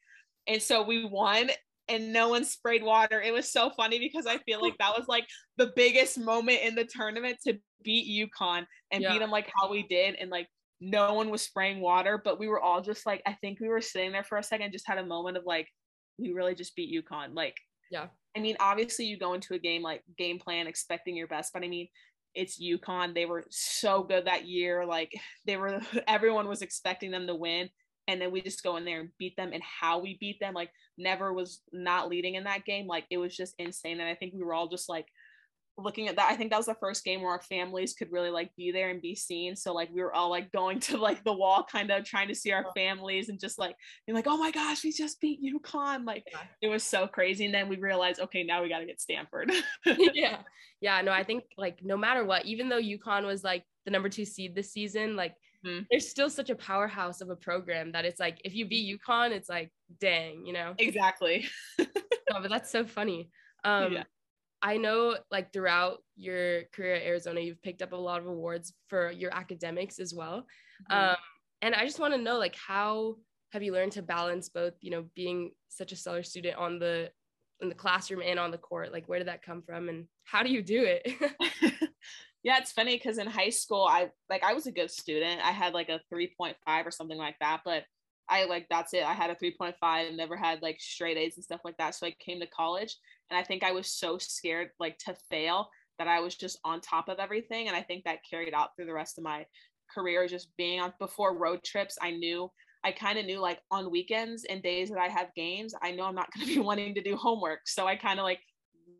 and 0.47 0.61
so 0.61 0.83
we 0.83 1.05
won 1.05 1.49
and 1.89 2.13
no 2.13 2.29
one 2.29 2.45
sprayed 2.45 2.83
water 2.83 3.21
it 3.21 3.33
was 3.33 3.51
so 3.51 3.69
funny 3.71 3.99
because 3.99 4.25
i 4.25 4.37
feel 4.39 4.61
like 4.61 4.77
that 4.79 4.97
was 4.97 5.07
like 5.07 5.25
the 5.57 5.71
biggest 5.75 6.17
moment 6.17 6.59
in 6.63 6.75
the 6.75 6.85
tournament 6.85 7.37
to 7.45 7.57
beat 7.83 8.29
UConn 8.29 8.65
and 8.91 9.03
yeah. 9.03 9.11
beat 9.11 9.19
them 9.19 9.31
like 9.31 9.51
how 9.55 9.69
we 9.69 9.83
did 9.83 10.15
and 10.15 10.31
like 10.31 10.47
no 10.81 11.13
one 11.13 11.29
was 11.29 11.41
spraying 11.41 11.79
water, 11.79 12.21
but 12.23 12.39
we 12.39 12.47
were 12.47 12.59
all 12.59 12.81
just 12.81 13.05
like, 13.05 13.21
I 13.25 13.33
think 13.33 13.59
we 13.59 13.69
were 13.69 13.81
sitting 13.81 14.11
there 14.11 14.23
for 14.23 14.37
a 14.37 14.43
second, 14.43 14.71
just 14.73 14.87
had 14.87 14.97
a 14.97 15.05
moment 15.05 15.37
of 15.37 15.45
like, 15.45 15.67
we 16.17 16.33
really 16.33 16.55
just 16.55 16.75
beat 16.75 16.93
UConn. 16.93 17.33
Like, 17.33 17.55
Yeah. 17.89 18.07
I 18.35 18.39
mean, 18.39 18.57
obviously 18.59 19.05
you 19.05 19.17
go 19.17 19.33
into 19.33 19.53
a 19.53 19.59
game 19.59 19.81
like 19.81 20.01
game 20.17 20.39
plan 20.39 20.67
expecting 20.67 21.15
your 21.15 21.27
best, 21.27 21.53
but 21.53 21.63
I 21.63 21.67
mean, 21.67 21.87
it's 22.33 22.61
UConn. 22.61 23.13
They 23.13 23.25
were 23.25 23.45
so 23.49 24.03
good 24.03 24.25
that 24.25 24.45
year. 24.45 24.85
Like 24.85 25.11
they 25.45 25.55
were 25.55 25.79
everyone 26.07 26.47
was 26.47 26.63
expecting 26.63 27.11
them 27.11 27.27
to 27.27 27.35
win. 27.35 27.69
And 28.07 28.21
then 28.21 28.31
we 28.31 28.41
just 28.41 28.63
go 28.63 28.75
in 28.77 28.85
there 28.85 28.99
and 28.99 29.09
beat 29.17 29.35
them 29.37 29.51
and 29.53 29.63
how 29.63 29.99
we 29.99 30.17
beat 30.19 30.39
them, 30.39 30.53
like 30.53 30.71
never 30.97 31.33
was 31.33 31.61
not 31.71 32.09
leading 32.09 32.35
in 32.35 32.43
that 32.43 32.65
game. 32.65 32.87
Like 32.87 33.05
it 33.09 33.17
was 33.17 33.35
just 33.35 33.55
insane. 33.59 33.99
And 33.99 34.09
I 34.09 34.15
think 34.15 34.33
we 34.33 34.43
were 34.43 34.53
all 34.53 34.67
just 34.67 34.89
like 34.89 35.07
looking 35.77 36.07
at 36.07 36.15
that 36.15 36.31
i 36.31 36.35
think 36.35 36.51
that 36.51 36.57
was 36.57 36.67
the 36.67 36.75
first 36.75 37.03
game 37.03 37.21
where 37.21 37.31
our 37.31 37.41
families 37.41 37.93
could 37.93 38.11
really 38.11 38.29
like 38.29 38.55
be 38.55 38.71
there 38.71 38.89
and 38.89 39.01
be 39.01 39.15
seen 39.15 39.55
so 39.55 39.73
like 39.73 39.89
we 39.91 40.01
were 40.01 40.13
all 40.13 40.29
like 40.29 40.51
going 40.51 40.79
to 40.79 40.97
like 40.97 41.23
the 41.23 41.33
wall 41.33 41.65
kind 41.69 41.89
of 41.89 42.05
trying 42.05 42.27
to 42.27 42.35
see 42.35 42.51
our 42.51 42.65
families 42.75 43.29
and 43.29 43.39
just 43.39 43.57
like 43.57 43.75
being 44.05 44.15
like 44.15 44.27
oh 44.27 44.37
my 44.37 44.51
gosh 44.51 44.83
we 44.83 44.91
just 44.91 45.19
beat 45.19 45.39
UConn 45.41 46.05
like 46.05 46.25
it 46.61 46.67
was 46.67 46.83
so 46.83 47.07
crazy 47.07 47.45
and 47.45 47.53
then 47.53 47.69
we 47.69 47.77
realized 47.77 48.19
okay 48.19 48.43
now 48.43 48.61
we 48.61 48.69
got 48.69 48.79
to 48.79 48.85
get 48.85 49.01
stanford 49.01 49.51
yeah 50.13 50.37
yeah 50.79 51.01
no 51.01 51.11
i 51.11 51.23
think 51.23 51.43
like 51.57 51.79
no 51.83 51.97
matter 51.97 52.23
what 52.23 52.45
even 52.45 52.69
though 52.69 52.81
UConn 52.81 53.25
was 53.25 53.43
like 53.43 53.63
the 53.85 53.91
number 53.91 54.09
two 54.09 54.25
seed 54.25 54.55
this 54.55 54.71
season 54.71 55.15
like 55.15 55.33
mm-hmm. 55.65 55.83
there's 55.89 56.09
still 56.09 56.29
such 56.29 56.49
a 56.49 56.55
powerhouse 56.55 57.21
of 57.21 57.29
a 57.29 57.35
program 57.35 57.91
that 57.91 58.05
it's 58.05 58.19
like 58.19 58.39
if 58.43 58.53
you 58.53 58.65
beat 58.65 58.99
UConn 58.99 59.31
it's 59.31 59.49
like 59.49 59.71
dang 59.99 60.45
you 60.45 60.53
know 60.53 60.73
exactly 60.77 61.47
no, 61.79 61.85
but 62.41 62.49
that's 62.49 62.71
so 62.71 62.85
funny 62.85 63.29
um 63.63 63.93
yeah. 63.93 64.03
I 64.63 64.77
know 64.77 65.17
like 65.29 65.51
throughout 65.51 65.97
your 66.15 66.63
career 66.73 66.95
at 66.95 67.03
Arizona, 67.03 67.41
you've 67.41 67.61
picked 67.61 67.81
up 67.81 67.91
a 67.91 67.97
lot 67.97 68.21
of 68.21 68.27
awards 68.27 68.73
for 68.87 69.11
your 69.11 69.35
academics 69.35 69.99
as 69.99 70.13
well. 70.13 70.45
Mm-hmm. 70.89 71.09
Um, 71.09 71.15
and 71.61 71.75
I 71.75 71.83
just 71.83 71.99
want 71.99 72.13
to 72.13 72.21
know 72.21 72.37
like 72.37 72.55
how 72.55 73.17
have 73.51 73.61
you 73.61 73.73
learned 73.73 73.91
to 73.93 74.01
balance 74.01 74.47
both, 74.47 74.73
you 74.79 74.89
know, 74.89 75.05
being 75.15 75.51
such 75.67 75.91
a 75.91 75.97
stellar 75.97 76.23
student 76.23 76.57
on 76.57 76.79
the 76.79 77.11
in 77.61 77.67
the 77.67 77.75
classroom 77.75 78.21
and 78.25 78.39
on 78.39 78.51
the 78.51 78.57
court? 78.57 78.93
Like 78.93 79.07
where 79.07 79.19
did 79.19 79.27
that 79.27 79.43
come 79.43 79.61
from 79.61 79.89
and 79.89 80.07
how 80.23 80.43
do 80.43 80.49
you 80.49 80.61
do 80.63 80.83
it? 80.85 81.11
yeah, 82.43 82.57
it's 82.57 82.71
funny 82.71 82.95
because 82.95 83.17
in 83.17 83.27
high 83.27 83.49
school 83.49 83.85
I 83.89 84.09
like 84.29 84.43
I 84.43 84.53
was 84.53 84.67
a 84.67 84.71
good 84.71 84.91
student. 84.91 85.41
I 85.43 85.51
had 85.51 85.73
like 85.73 85.89
a 85.89 86.01
3.5 86.13 86.55
or 86.85 86.91
something 86.91 87.17
like 87.17 87.35
that, 87.39 87.61
but 87.63 87.83
I 88.29 88.45
like 88.45 88.67
that's 88.69 88.93
it. 88.93 89.03
I 89.03 89.13
had 89.13 89.29
a 89.29 89.35
3.5, 89.35 89.73
and 89.81 90.17
never 90.17 90.35
had 90.35 90.61
like 90.61 90.79
straight 90.79 91.17
A's 91.17 91.35
and 91.35 91.43
stuff 91.43 91.61
like 91.63 91.77
that. 91.77 91.95
So 91.95 92.07
I 92.07 92.15
came 92.19 92.39
to 92.39 92.47
college 92.47 92.97
and 93.29 93.37
I 93.37 93.43
think 93.43 93.63
I 93.63 93.71
was 93.71 93.87
so 93.87 94.17
scared 94.17 94.69
like 94.79 94.97
to 94.99 95.15
fail 95.29 95.69
that 95.99 96.07
I 96.07 96.19
was 96.19 96.35
just 96.35 96.59
on 96.63 96.81
top 96.81 97.07
of 97.07 97.19
everything. 97.19 97.67
And 97.67 97.77
I 97.77 97.81
think 97.81 98.03
that 98.03 98.19
carried 98.29 98.53
out 98.53 98.69
through 98.75 98.87
the 98.87 98.93
rest 98.93 99.17
of 99.17 99.23
my 99.23 99.45
career, 99.93 100.27
just 100.27 100.55
being 100.57 100.79
on 100.79 100.93
before 100.99 101.37
road 101.37 101.63
trips. 101.63 101.97
I 102.01 102.11
knew 102.11 102.49
I 102.83 102.91
kind 102.91 103.17
of 103.17 103.25
knew 103.25 103.39
like 103.39 103.59
on 103.71 103.91
weekends 103.91 104.43
and 104.45 104.61
days 104.61 104.89
that 104.89 104.99
I 104.99 105.07
have 105.07 105.33
games, 105.35 105.73
I 105.81 105.91
know 105.91 106.03
I'm 106.03 106.15
not 106.15 106.33
going 106.33 106.47
to 106.47 106.53
be 106.53 106.59
wanting 106.65 106.95
to 106.95 107.01
do 107.01 107.15
homework. 107.15 107.61
So 107.65 107.87
I 107.87 107.95
kind 107.95 108.19
of 108.19 108.23
like 108.23 108.39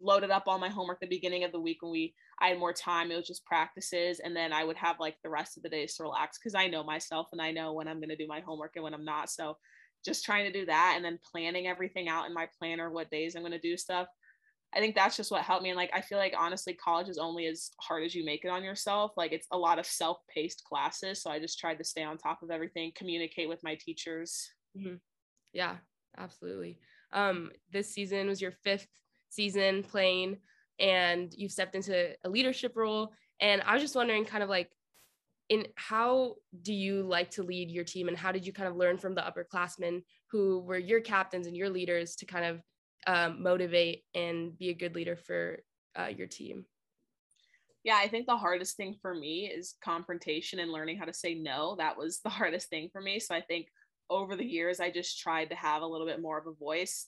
loaded 0.04 0.30
up 0.30 0.44
all 0.48 0.60
my 0.60 0.70
homework 0.70 1.00
the 1.00 1.08
beginning 1.08 1.44
of 1.44 1.52
the 1.52 1.60
week 1.60 1.82
when 1.82 1.92
we 1.92 2.14
I 2.42 2.50
had 2.50 2.60
more 2.60 2.74
time. 2.74 3.12
It 3.12 3.16
was 3.16 3.28
just 3.28 3.46
practices, 3.46 4.20
and 4.20 4.36
then 4.36 4.52
I 4.52 4.64
would 4.64 4.78
have 4.78 5.00
like 5.00 5.16
the 5.24 5.30
rest 5.30 5.58
of 5.58 5.64
the 5.64 5.70
days 5.70 5.96
to 5.96 6.04
relax 6.04 6.38
because 6.38 6.56
I 6.56 6.68
know 6.68 6.84
myself 6.84 7.30
and 7.32 7.42
I 7.42 7.52
know 7.52 7.74
when 7.74 7.88
I'm 7.88 8.00
going 8.00 8.10
to 8.10 8.16
do 8.16 8.28
my 8.28 8.42
homework 8.42 8.74
and 8.76 8.84
when 8.84 8.94
I'm 8.94 9.06
not. 9.06 9.30
So 9.30 9.58
just 10.04 10.26
trying 10.26 10.46
to 10.46 10.60
do 10.60 10.66
that 10.66 10.94
and 10.96 11.06
then 11.06 11.20
planning 11.32 11.68
everything 11.68 12.10
out 12.10 12.28
in 12.28 12.34
my 12.34 12.48
planner, 12.60 12.92
what 12.92 13.10
days 13.10 13.36
I'm 13.36 13.42
going 13.42 13.54
to 13.54 13.60
do 13.60 13.78
stuff. 13.78 14.08
I 14.76 14.80
think 14.80 14.96
that's 14.96 15.16
just 15.16 15.32
what 15.32 15.44
helped 15.44 15.64
me. 15.64 15.70
And 15.70 15.78
like, 15.78 15.92
I 15.94 16.02
feel 16.02 16.18
like 16.18 16.34
honestly, 16.38 16.74
college 16.74 17.08
is 17.08 17.20
only 17.20 17.46
as 17.46 17.72
hard 17.80 18.04
as 18.04 18.16
you 18.16 18.26
make 18.26 18.44
it 18.44 18.50
on 18.50 18.64
yourself. 18.64 19.12
Like, 19.16 19.32
it's 19.32 19.48
a 19.52 19.58
lot 19.58 19.78
of 19.78 19.86
self 19.86 20.18
paced 20.34 20.64
classes. 20.64 21.22
So 21.22 21.30
I 21.30 21.40
just 21.40 21.60
tried 21.60 21.78
to 21.78 21.84
stay 21.84 22.04
on 22.04 22.18
top 22.18 22.42
of 22.42 22.50
everything, 22.50 22.92
communicate 22.96 23.48
with 23.48 23.64
my 23.64 23.76
teachers. 23.76 24.50
Mm-hmm. 24.78 24.96
Yeah, 25.54 25.76
absolutely. 26.18 26.80
Um, 27.12 27.52
this 27.72 27.94
season 27.94 28.28
was 28.28 28.42
your 28.42 28.54
fifth 28.64 28.88
season 29.34 29.84
playing, 29.84 30.38
and 30.80 31.34
you've 31.36 31.52
stepped 31.52 31.76
into 31.76 32.16
a 32.24 32.30
leadership 32.30 32.76
role. 32.76 33.14
And 33.40 33.62
I 33.64 33.74
was 33.74 33.82
just 33.82 33.96
wondering, 33.96 34.26
kind 34.26 34.44
of 34.44 34.50
like, 34.50 34.72
in 35.50 35.68
how 35.76 36.36
do 36.62 36.74
you 36.74 37.04
like 37.04 37.32
to 37.32 37.44
lead 37.44 37.70
your 37.70 37.84
team, 37.84 38.08
and 38.08 38.18
how 38.18 38.32
did 38.32 38.46
you 38.46 38.54
kind 38.54 38.70
of 38.70 38.76
learn 38.76 38.98
from 38.98 39.16
the 39.16 39.22
upperclassmen 39.22 40.04
who 40.32 40.60
were 40.60 40.78
your 40.78 41.02
captains 41.02 41.48
and 41.48 41.56
your 41.56 41.70
leaders 41.70 42.16
to 42.16 42.26
kind 42.26 42.46
of 42.46 42.62
um, 43.06 43.44
motivate 43.44 44.04
and 44.16 44.58
be 44.58 44.70
a 44.70 44.74
good 44.74 44.96
leader 44.96 45.16
for 45.16 45.64
uh, 46.00 46.08
your 46.08 46.28
team? 46.28 46.66
Yeah, 47.84 48.00
I 48.02 48.08
think 48.08 48.28
the 48.28 48.38
hardest 48.38 48.78
thing 48.78 48.96
for 49.02 49.14
me 49.14 49.52
is 49.54 49.76
confrontation 49.84 50.60
and 50.60 50.72
learning 50.72 50.98
how 50.98 51.06
to 51.06 51.14
say 51.14 51.36
no. 51.36 51.76
That 51.78 51.98
was 51.98 52.20
the 52.20 52.30
hardest 52.40 52.70
thing 52.70 52.90
for 52.92 53.02
me. 53.02 53.20
So 53.20 53.36
I 53.36 53.42
think 53.42 53.68
over 54.10 54.36
the 54.36 54.46
years, 54.46 54.80
I 54.80 54.90
just 54.90 55.20
tried 55.20 55.50
to 55.50 55.56
have 55.56 55.82
a 55.82 55.88
little 55.88 56.08
bit 56.08 56.22
more 56.22 56.38
of 56.38 56.48
a 56.48 56.54
voice. 56.54 57.08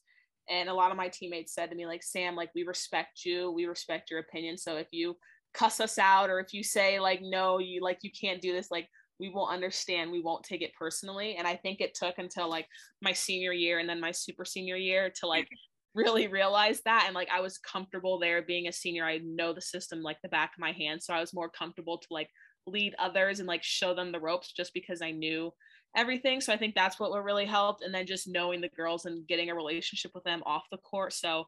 And 0.49 0.69
a 0.69 0.73
lot 0.73 0.91
of 0.91 0.97
my 0.97 1.07
teammates 1.07 1.53
said 1.53 1.69
to 1.69 1.75
me, 1.75 1.85
like, 1.85 2.03
Sam, 2.03 2.35
like, 2.35 2.51
we 2.55 2.63
respect 2.63 3.25
you, 3.25 3.51
we 3.51 3.65
respect 3.65 4.11
your 4.11 4.19
opinion. 4.19 4.57
So 4.57 4.77
if 4.77 4.87
you 4.91 5.15
cuss 5.53 5.79
us 5.79 5.97
out 5.97 6.29
or 6.29 6.39
if 6.39 6.53
you 6.53 6.63
say, 6.63 6.99
like, 6.99 7.21
no, 7.21 7.59
you 7.59 7.81
like, 7.81 7.99
you 8.01 8.11
can't 8.11 8.41
do 8.41 8.53
this, 8.53 8.69
like, 8.71 8.87
we 9.19 9.29
will 9.29 9.47
understand. 9.47 10.11
We 10.11 10.21
won't 10.21 10.43
take 10.43 10.61
it 10.61 10.73
personally. 10.77 11.35
And 11.37 11.47
i 11.47 11.55
think 11.55 11.79
it 11.79 11.95
took 11.95 12.17
until 12.17 12.49
like 12.49 12.67
my 13.01 13.13
senior 13.13 13.53
year 13.53 13.79
and 13.79 13.87
then 13.87 14.01
my 14.01 14.11
super 14.11 14.45
senior 14.45 14.75
year 14.75 15.11
to 15.19 15.27
like 15.27 15.47
really 15.95 16.27
realize 16.27 16.81
that. 16.83 17.05
And 17.05 17.15
like 17.15 17.29
I 17.33 17.39
was 17.39 17.57
comfortable 17.57 18.19
there 18.19 18.41
being 18.41 18.67
a 18.67 18.73
senior. 18.73 19.05
I 19.05 19.19
know 19.23 19.53
the 19.53 19.61
system 19.61 20.01
like 20.01 20.17
the 20.21 20.29
back 20.29 20.51
of 20.55 20.59
my 20.59 20.73
hand. 20.73 21.01
So 21.01 21.13
I 21.13 21.21
was 21.21 21.33
more 21.33 21.49
comfortable 21.49 21.97
to 21.97 22.07
like 22.11 22.29
lead 22.67 22.93
others 22.99 23.39
and 23.39 23.47
like 23.47 23.63
show 23.63 23.93
them 23.93 24.11
the 24.11 24.19
ropes 24.19 24.51
just 24.51 24.73
because 24.73 25.01
I 25.01 25.11
knew 25.11 25.51
everything 25.95 26.41
so 26.41 26.53
I 26.53 26.57
think 26.57 26.75
that's 26.75 26.99
what 26.99 27.11
really 27.23 27.45
helped 27.45 27.83
and 27.83 27.93
then 27.93 28.05
just 28.05 28.27
knowing 28.27 28.61
the 28.61 28.69
girls 28.69 29.05
and 29.05 29.27
getting 29.27 29.49
a 29.49 29.55
relationship 29.55 30.11
with 30.13 30.23
them 30.23 30.43
off 30.45 30.63
the 30.71 30.77
court 30.77 31.13
so 31.13 31.45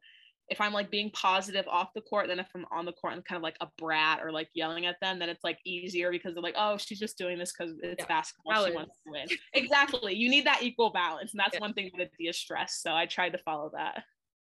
if 0.49 0.61
I'm 0.61 0.71
like 0.71 0.89
being 0.89 1.11
positive 1.11 1.67
off 1.67 1.93
the 1.93 2.01
court, 2.01 2.27
then 2.27 2.39
if 2.39 2.47
I'm 2.55 2.65
on 2.71 2.85
the 2.85 2.93
court 2.93 3.13
and 3.13 3.25
kind 3.25 3.37
of 3.37 3.43
like 3.43 3.57
a 3.59 3.67
brat 3.77 4.21
or 4.23 4.31
like 4.31 4.49
yelling 4.53 4.85
at 4.85 4.99
them, 5.01 5.19
then 5.19 5.27
it's 5.27 5.43
like 5.43 5.59
easier 5.65 6.09
because 6.09 6.33
they're 6.33 6.43
like, 6.43 6.55
oh, 6.57 6.77
she's 6.77 6.99
just 6.99 7.17
doing 7.17 7.37
this 7.37 7.51
because 7.51 7.75
it's 7.83 8.03
yeah. 8.03 8.05
basketball. 8.05 8.53
Balance. 8.53 8.71
She 8.71 8.75
wants 8.75 8.95
to 9.03 9.11
win. 9.11 9.27
exactly. 9.53 10.13
You 10.13 10.29
need 10.29 10.45
that 10.45 10.63
equal 10.63 10.91
balance. 10.91 11.33
And 11.33 11.39
that's 11.39 11.55
yeah. 11.55 11.59
one 11.59 11.73
thing 11.73 11.91
that 11.97 12.09
a 12.27 12.33
stress. 12.33 12.79
So 12.81 12.93
I 12.93 13.05
tried 13.05 13.31
to 13.31 13.37
follow 13.39 13.71
that. 13.73 14.03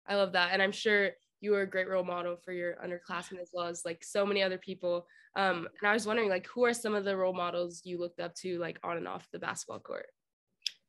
I 0.06 0.14
love 0.14 0.32
that. 0.32 0.50
And 0.52 0.62
I'm 0.62 0.72
sure 0.72 1.10
you 1.40 1.52
were 1.52 1.62
a 1.62 1.70
great 1.70 1.88
role 1.88 2.04
model 2.04 2.36
for 2.36 2.52
your 2.52 2.76
underclassmen 2.84 3.40
as 3.40 3.50
well 3.52 3.66
as 3.66 3.84
like 3.84 4.04
so 4.04 4.26
many 4.26 4.42
other 4.42 4.58
people. 4.58 5.06
Um, 5.36 5.68
and 5.80 5.88
I 5.88 5.92
was 5.92 6.06
wondering, 6.06 6.28
like, 6.28 6.46
who 6.46 6.64
are 6.64 6.74
some 6.74 6.94
of 6.94 7.04
the 7.04 7.16
role 7.16 7.32
models 7.32 7.82
you 7.84 7.98
looked 7.98 8.20
up 8.20 8.34
to, 8.36 8.58
like, 8.58 8.78
on 8.82 8.96
and 8.96 9.06
off 9.06 9.28
the 9.30 9.38
basketball 9.38 9.78
court? 9.78 10.06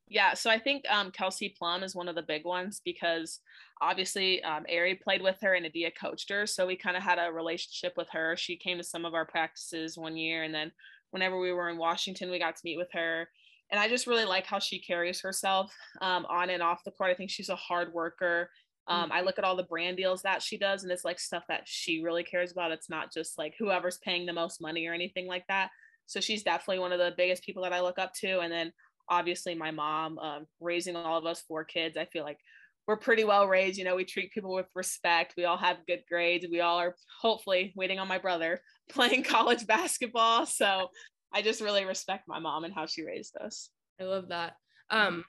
Yeah, 0.07 0.33
so 0.33 0.49
I 0.49 0.59
think 0.59 0.83
um, 0.89 1.11
Kelsey 1.11 1.55
Plum 1.57 1.83
is 1.83 1.95
one 1.95 2.09
of 2.09 2.15
the 2.15 2.21
big 2.21 2.43
ones 2.43 2.81
because 2.83 3.39
obviously 3.81 4.43
um, 4.43 4.65
Ari 4.69 4.95
played 4.95 5.21
with 5.21 5.37
her 5.41 5.53
and 5.53 5.65
Adia 5.65 5.89
coached 5.91 6.29
her. 6.29 6.45
So 6.45 6.67
we 6.67 6.75
kind 6.75 6.97
of 6.97 7.03
had 7.03 7.17
a 7.17 7.31
relationship 7.31 7.93
with 7.95 8.09
her. 8.11 8.35
She 8.35 8.57
came 8.57 8.77
to 8.77 8.83
some 8.83 9.05
of 9.05 9.13
our 9.13 9.25
practices 9.25 9.97
one 9.97 10.17
year. 10.17 10.43
And 10.43 10.53
then 10.53 10.73
whenever 11.11 11.39
we 11.39 11.53
were 11.53 11.69
in 11.69 11.77
Washington, 11.77 12.29
we 12.29 12.39
got 12.39 12.57
to 12.57 12.61
meet 12.65 12.77
with 12.77 12.91
her. 12.91 13.29
And 13.71 13.79
I 13.79 13.87
just 13.87 14.05
really 14.05 14.25
like 14.25 14.45
how 14.45 14.59
she 14.59 14.79
carries 14.79 15.21
herself 15.21 15.73
um, 16.01 16.25
on 16.25 16.49
and 16.49 16.61
off 16.61 16.83
the 16.83 16.91
court. 16.91 17.11
I 17.11 17.13
think 17.13 17.29
she's 17.29 17.47
a 17.47 17.55
hard 17.55 17.93
worker. 17.93 18.49
Um, 18.87 19.03
mm-hmm. 19.03 19.11
I 19.13 19.21
look 19.21 19.37
at 19.37 19.43
all 19.43 19.55
the 19.55 19.63
brand 19.63 19.97
deals 19.97 20.21
that 20.23 20.41
she 20.41 20.57
does, 20.57 20.83
and 20.83 20.91
it's 20.91 21.05
like 21.05 21.19
stuff 21.19 21.43
that 21.47 21.63
she 21.65 22.03
really 22.03 22.23
cares 22.23 22.51
about. 22.51 22.71
It's 22.71 22.89
not 22.89 23.13
just 23.13 23.37
like 23.37 23.53
whoever's 23.57 23.99
paying 23.99 24.25
the 24.25 24.33
most 24.33 24.61
money 24.61 24.87
or 24.87 24.93
anything 24.93 25.27
like 25.27 25.45
that. 25.47 25.69
So 26.07 26.19
she's 26.19 26.43
definitely 26.43 26.79
one 26.79 26.91
of 26.91 26.99
the 26.99 27.13
biggest 27.15 27.43
people 27.43 27.63
that 27.63 27.73
I 27.73 27.81
look 27.81 27.97
up 27.97 28.13
to. 28.15 28.39
And 28.39 28.51
then 28.51 28.73
obviously 29.07 29.55
my 29.55 29.71
mom, 29.71 30.19
um, 30.19 30.47
raising 30.59 30.95
all 30.95 31.17
of 31.17 31.25
us 31.25 31.41
four 31.47 31.63
kids, 31.63 31.95
I 31.95 32.05
feel 32.05 32.23
like 32.23 32.39
we're 32.87 32.97
pretty 32.97 33.23
well 33.23 33.47
raised. 33.47 33.77
You 33.77 33.85
know, 33.85 33.95
we 33.95 34.03
treat 34.03 34.33
people 34.33 34.53
with 34.53 34.65
respect. 34.75 35.35
We 35.37 35.45
all 35.45 35.57
have 35.57 35.85
good 35.87 36.03
grades. 36.09 36.45
We 36.51 36.59
all 36.61 36.77
are 36.79 36.95
hopefully 37.21 37.71
waiting 37.75 37.99
on 37.99 38.07
my 38.07 38.17
brother 38.17 38.61
playing 38.89 39.23
college 39.23 39.65
basketball. 39.65 40.45
So 40.45 40.89
I 41.33 41.41
just 41.41 41.61
really 41.61 41.85
respect 41.85 42.27
my 42.27 42.39
mom 42.39 42.65
and 42.65 42.73
how 42.73 42.87
she 42.87 43.03
raised 43.03 43.37
us. 43.37 43.69
I 43.99 44.03
love 44.03 44.29
that. 44.29 44.55
Um, 44.89 45.23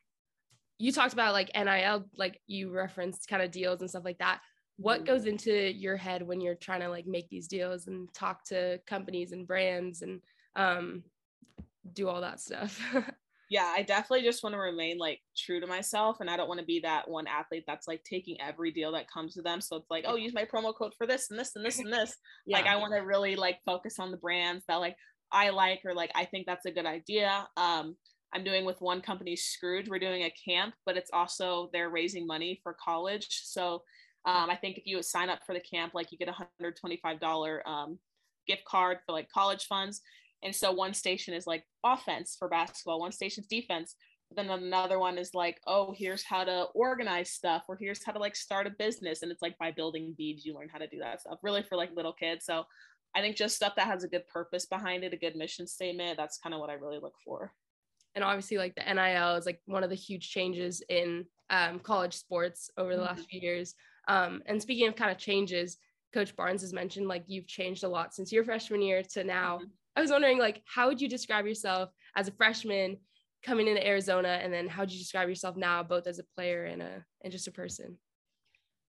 you 0.82 0.90
talked 0.90 1.12
about 1.12 1.32
like 1.32 1.48
NIL, 1.54 2.06
like 2.16 2.40
you 2.48 2.72
referenced 2.72 3.28
kind 3.28 3.40
of 3.40 3.52
deals 3.52 3.80
and 3.80 3.88
stuff 3.88 4.04
like 4.04 4.18
that. 4.18 4.40
What 4.78 4.96
mm-hmm. 4.96 5.06
goes 5.06 5.26
into 5.26 5.72
your 5.72 5.96
head 5.96 6.26
when 6.26 6.40
you're 6.40 6.56
trying 6.56 6.80
to 6.80 6.88
like 6.88 7.06
make 7.06 7.28
these 7.28 7.46
deals 7.46 7.86
and 7.86 8.12
talk 8.12 8.42
to 8.46 8.80
companies 8.84 9.30
and 9.30 9.46
brands 9.46 10.02
and 10.02 10.20
um, 10.56 11.04
do 11.92 12.08
all 12.08 12.20
that 12.22 12.40
stuff? 12.40 12.80
yeah, 13.48 13.72
I 13.76 13.82
definitely 13.82 14.22
just 14.22 14.42
want 14.42 14.54
to 14.54 14.58
remain 14.58 14.98
like 14.98 15.20
true 15.36 15.60
to 15.60 15.68
myself. 15.68 16.16
And 16.18 16.28
I 16.28 16.36
don't 16.36 16.48
want 16.48 16.58
to 16.58 16.66
be 16.66 16.80
that 16.80 17.08
one 17.08 17.28
athlete 17.28 17.62
that's 17.64 17.86
like 17.86 18.02
taking 18.02 18.40
every 18.40 18.72
deal 18.72 18.90
that 18.90 19.08
comes 19.08 19.34
to 19.34 19.42
them. 19.42 19.60
So 19.60 19.76
it's 19.76 19.90
like, 19.90 20.04
oh, 20.08 20.16
use 20.16 20.34
my 20.34 20.46
promo 20.46 20.74
code 20.76 20.94
for 20.98 21.06
this 21.06 21.30
and 21.30 21.38
this 21.38 21.54
and 21.54 21.64
this 21.64 21.78
and 21.78 21.92
this. 21.92 22.16
yeah. 22.44 22.56
Like 22.56 22.66
I 22.66 22.74
want 22.74 22.92
to 22.94 23.02
really 23.02 23.36
like 23.36 23.60
focus 23.64 24.00
on 24.00 24.10
the 24.10 24.16
brands 24.16 24.64
that 24.66 24.80
like 24.80 24.96
I 25.30 25.50
like 25.50 25.82
or 25.84 25.94
like 25.94 26.10
I 26.16 26.24
think 26.24 26.44
that's 26.44 26.66
a 26.66 26.72
good 26.72 26.86
idea. 26.86 27.46
Um, 27.56 27.94
I'm 28.34 28.44
doing 28.44 28.64
with 28.64 28.80
one 28.80 29.00
company, 29.00 29.36
Scrooge. 29.36 29.88
We're 29.88 29.98
doing 29.98 30.22
a 30.22 30.30
camp, 30.30 30.74
but 30.86 30.96
it's 30.96 31.10
also 31.12 31.68
they're 31.72 31.90
raising 31.90 32.26
money 32.26 32.60
for 32.62 32.76
college. 32.82 33.28
So 33.44 33.82
um, 34.24 34.48
I 34.50 34.56
think 34.56 34.78
if 34.78 34.86
you 34.86 35.02
sign 35.02 35.28
up 35.28 35.40
for 35.44 35.54
the 35.54 35.60
camp, 35.60 35.94
like 35.94 36.12
you 36.12 36.18
get 36.18 36.28
a 36.28 36.46
$125 36.64 37.66
um, 37.66 37.98
gift 38.46 38.64
card 38.64 38.98
for 39.04 39.12
like 39.12 39.28
college 39.30 39.66
funds. 39.66 40.00
And 40.42 40.54
so 40.54 40.72
one 40.72 40.94
station 40.94 41.34
is 41.34 41.46
like 41.46 41.64
offense 41.84 42.36
for 42.38 42.48
basketball, 42.48 43.00
one 43.00 43.12
station's 43.12 43.46
defense. 43.46 43.96
But 44.28 44.48
then 44.48 44.58
another 44.58 44.98
one 44.98 45.18
is 45.18 45.34
like, 45.34 45.60
oh, 45.66 45.94
here's 45.96 46.24
how 46.24 46.44
to 46.44 46.66
organize 46.74 47.30
stuff, 47.30 47.64
or 47.68 47.76
here's 47.76 48.04
how 48.04 48.12
to 48.12 48.18
like 48.18 48.34
start 48.34 48.66
a 48.66 48.70
business. 48.70 49.22
And 49.22 49.30
it's 49.30 49.42
like 49.42 49.58
by 49.58 49.70
building 49.72 50.14
beads, 50.16 50.44
you 50.44 50.54
learn 50.54 50.70
how 50.70 50.78
to 50.78 50.86
do 50.86 50.98
that 51.00 51.20
stuff, 51.20 51.38
really 51.42 51.62
for 51.62 51.76
like 51.76 51.94
little 51.94 52.14
kids. 52.14 52.46
So 52.46 52.64
I 53.14 53.20
think 53.20 53.36
just 53.36 53.56
stuff 53.56 53.74
that 53.76 53.86
has 53.86 54.04
a 54.04 54.08
good 54.08 54.26
purpose 54.28 54.64
behind 54.64 55.04
it, 55.04 55.12
a 55.12 55.18
good 55.18 55.36
mission 55.36 55.66
statement. 55.66 56.16
That's 56.16 56.38
kind 56.38 56.54
of 56.54 56.60
what 56.60 56.70
I 56.70 56.74
really 56.74 56.98
look 56.98 57.16
for. 57.24 57.52
And 58.14 58.24
obviously, 58.24 58.58
like 58.58 58.74
the 58.74 58.92
NIL 58.92 59.36
is 59.36 59.46
like 59.46 59.60
one 59.66 59.84
of 59.84 59.90
the 59.90 59.96
huge 59.96 60.30
changes 60.30 60.82
in 60.88 61.24
um, 61.50 61.78
college 61.78 62.14
sports 62.14 62.70
over 62.76 62.90
the 62.90 63.02
mm-hmm. 63.02 63.06
last 63.06 63.28
few 63.28 63.40
years. 63.40 63.74
Um, 64.08 64.42
and 64.46 64.60
speaking 64.60 64.88
of 64.88 64.96
kind 64.96 65.10
of 65.10 65.18
changes, 65.18 65.78
Coach 66.12 66.36
Barnes 66.36 66.62
has 66.62 66.72
mentioned 66.72 67.08
like 67.08 67.24
you've 67.26 67.46
changed 67.46 67.84
a 67.84 67.88
lot 67.88 68.14
since 68.14 68.32
your 68.32 68.44
freshman 68.44 68.82
year 68.82 69.02
to 69.12 69.24
now. 69.24 69.56
Mm-hmm. 69.56 69.66
I 69.96 70.00
was 70.00 70.10
wondering 70.10 70.38
like 70.38 70.62
how 70.66 70.88
would 70.88 71.00
you 71.00 71.08
describe 71.08 71.46
yourself 71.46 71.90
as 72.16 72.28
a 72.28 72.32
freshman 72.32 72.96
coming 73.42 73.66
into 73.66 73.86
Arizona, 73.86 74.40
and 74.42 74.52
then 74.52 74.68
how 74.68 74.82
would 74.82 74.92
you 74.92 74.98
describe 74.98 75.28
yourself 75.28 75.56
now, 75.56 75.82
both 75.82 76.06
as 76.06 76.18
a 76.18 76.24
player 76.36 76.64
and 76.64 76.82
a 76.82 77.04
and 77.22 77.32
just 77.32 77.48
a 77.48 77.52
person? 77.52 77.98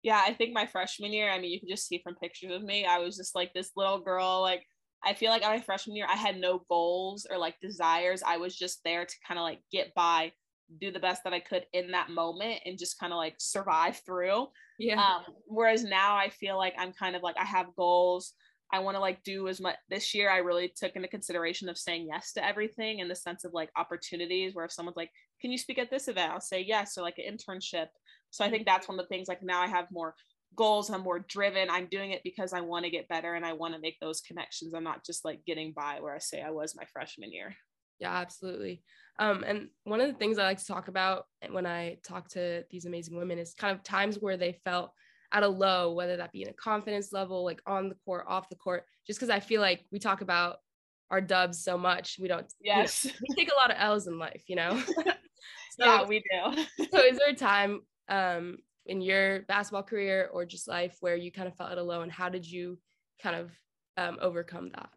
Yeah, 0.04 0.22
I 0.26 0.34
think 0.34 0.54
my 0.54 0.66
freshman 0.66 1.14
year, 1.14 1.32
I 1.32 1.40
mean, 1.40 1.52
you 1.52 1.60
can 1.60 1.70
just 1.70 1.88
see 1.88 2.02
from 2.04 2.16
pictures 2.16 2.52
of 2.52 2.62
me, 2.62 2.86
I 2.86 3.00
was 3.00 3.16
just 3.16 3.36
like 3.36 3.54
this 3.54 3.72
little 3.76 4.00
girl. 4.00 4.42
Like, 4.42 4.66
I 5.06 5.14
feel 5.14 5.30
like 5.30 5.42
my 5.42 5.60
freshman 5.60 5.96
year, 5.96 6.08
I 6.10 6.16
had 6.16 6.38
no 6.38 6.64
goals 6.70 7.28
or 7.30 7.38
like 7.38 7.60
desires. 7.62 8.24
I 8.26 8.38
was 8.38 8.56
just 8.56 8.84
there 8.84 9.06
to 9.06 9.16
kind 9.28 9.38
of 9.38 9.44
like 9.44 9.60
get 9.72 9.94
by, 9.94 10.32
do 10.80 10.92
the 10.92 11.00
best 11.00 11.24
that 11.24 11.34
I 11.34 11.40
could 11.40 11.66
in 11.74 11.92
that 11.92 12.10
moment, 12.10 12.62
and 12.66 12.80
just 12.80 13.00
kind 13.00 13.14
of 13.14 13.18
like 13.18 13.36
survive 13.38 14.02
through. 14.06 14.48
Yeah. 14.80 15.02
Um, 15.02 15.24
whereas 15.46 15.84
now 15.84 16.16
I 16.16 16.30
feel 16.30 16.58
like 16.58 16.74
I'm 16.78 16.94
kind 16.94 17.16
of 17.16 17.24
like 17.24 17.38
I 17.38 17.46
have 17.46 17.76
goals. 17.76 18.34
I 18.72 18.80
want 18.80 18.96
to 18.96 19.02
like 19.02 19.24
do 19.24 19.48
as 19.48 19.62
much 19.62 19.76
this 19.90 20.16
year. 20.16 20.32
I 20.32 20.38
really 20.38 20.72
took 20.76 20.96
into 20.96 21.08
consideration 21.08 21.70
of 21.70 21.78
saying 21.78 22.08
yes 22.12 22.34
to 22.34 22.46
everything 22.46 23.00
in 23.00 23.08
the 23.08 23.16
sense 23.16 23.44
of 23.44 23.54
like 23.54 23.70
opportunities 23.78 24.56
where 24.56 24.66
if 24.66 24.72
someone's 24.72 24.98
like, 24.98 25.12
can 25.42 25.52
you 25.52 25.60
speak 25.60 25.78
at 25.78 25.92
this 25.92 26.08
event? 26.08 26.32
I'll 26.32 26.42
say 26.42 26.64
yes, 26.68 26.98
or 26.98 27.04
like 27.04 27.20
an 27.20 27.38
internship. 27.38 27.88
So 28.32 28.44
I 28.44 28.50
think 28.50 28.66
that's 28.66 28.88
one 28.88 29.00
of 29.00 29.06
the 29.06 29.10
things 29.10 29.28
like 29.28 29.44
now 29.44 29.62
I 29.62 29.68
have 29.68 29.86
more 29.92 30.16
goals. 30.56 30.90
I'm 30.90 31.02
more 31.02 31.20
driven. 31.20 31.70
I'm 31.70 31.88
doing 31.88 32.12
it 32.12 32.22
because 32.24 32.54
I 32.54 32.62
want 32.62 32.86
to 32.86 32.92
get 32.92 33.08
better 33.08 33.34
and 33.34 33.46
I 33.46 33.54
want 33.54 33.74
to 33.74 33.80
make 33.80 34.00
those 34.00 34.22
connections. 34.22 34.74
I'm 34.74 34.84
not 34.84 35.06
just 35.06 35.26
like 35.26 35.46
getting 35.46 35.74
by 35.74 36.00
where 36.00 36.16
I 36.16 36.20
say 36.20 36.42
I 36.42 36.52
was 36.52 36.76
my 36.76 36.86
freshman 36.92 37.32
year. 37.32 37.56
Yeah, 38.00 38.14
absolutely. 38.14 38.82
Um, 39.20 39.44
and 39.46 39.70
one 39.84 40.02
of 40.02 40.08
the 40.08 40.18
things 40.18 40.38
I 40.38 40.44
like 40.44 40.58
to 40.58 40.66
talk 40.66 40.88
about 40.88 41.26
when 41.50 41.66
I 41.66 41.98
talk 42.06 42.30
to 42.30 42.64
these 42.72 42.86
amazing 42.86 43.16
women 43.16 43.38
is 43.38 43.54
kind 43.54 43.76
of 43.76 43.84
times 43.84 44.18
where 44.20 44.38
they 44.38 44.60
felt 44.64 44.92
at 45.32 45.44
a 45.44 45.48
low, 45.48 45.94
whether 45.94 46.18
that 46.18 46.32
be 46.32 46.44
in 46.44 46.50
a 46.50 46.54
confidence 46.54 47.12
level, 47.12 47.44
like 47.44 47.62
on 47.66 47.90
the 47.90 47.96
court, 48.06 48.26
off 48.28 48.50
the 48.50 48.56
court, 48.56 48.86
just 49.06 49.20
because 49.20 49.30
I 49.30 49.40
feel 49.40 49.62
like 49.62 49.86
we 49.92 50.00
talk 50.00 50.22
about 50.22 50.58
our 51.10 51.22
dubs 51.22 51.64
so 51.64 51.78
much. 51.78 52.18
We 52.20 52.28
don't, 52.28 52.46
yes, 52.60 53.06
you 53.06 53.12
know, 53.12 53.18
we 53.30 53.36
take 53.36 53.52
a 53.52 53.56
lot 53.56 53.72
of 53.72 53.78
L's 53.80 54.08
in 54.08 54.18
life, 54.18 54.44
you 54.48 54.56
know? 54.56 54.82
so, 54.96 55.86
yeah, 55.86 56.04
we 56.06 56.20
do. 56.20 56.64
so 56.92 57.00
is 57.04 57.18
there 57.18 57.30
a 57.30 57.36
time 57.36 57.82
um, 58.10 58.58
in 58.86 59.02
your 59.02 59.42
basketball 59.44 59.84
career 59.84 60.30
or 60.32 60.46
just 60.46 60.68
life 60.68 60.98
where 61.00 61.16
you 61.16 61.32
kind 61.32 61.48
of 61.48 61.56
felt 61.56 61.72
at 61.72 61.78
a 61.78 61.84
low 61.84 62.02
and 62.02 62.12
how 62.12 62.30
did 62.30 62.50
you 62.50 62.78
kind 63.22 63.36
of 63.36 63.52
um, 63.98 64.18
overcome 64.22 64.70
that? 64.76 64.90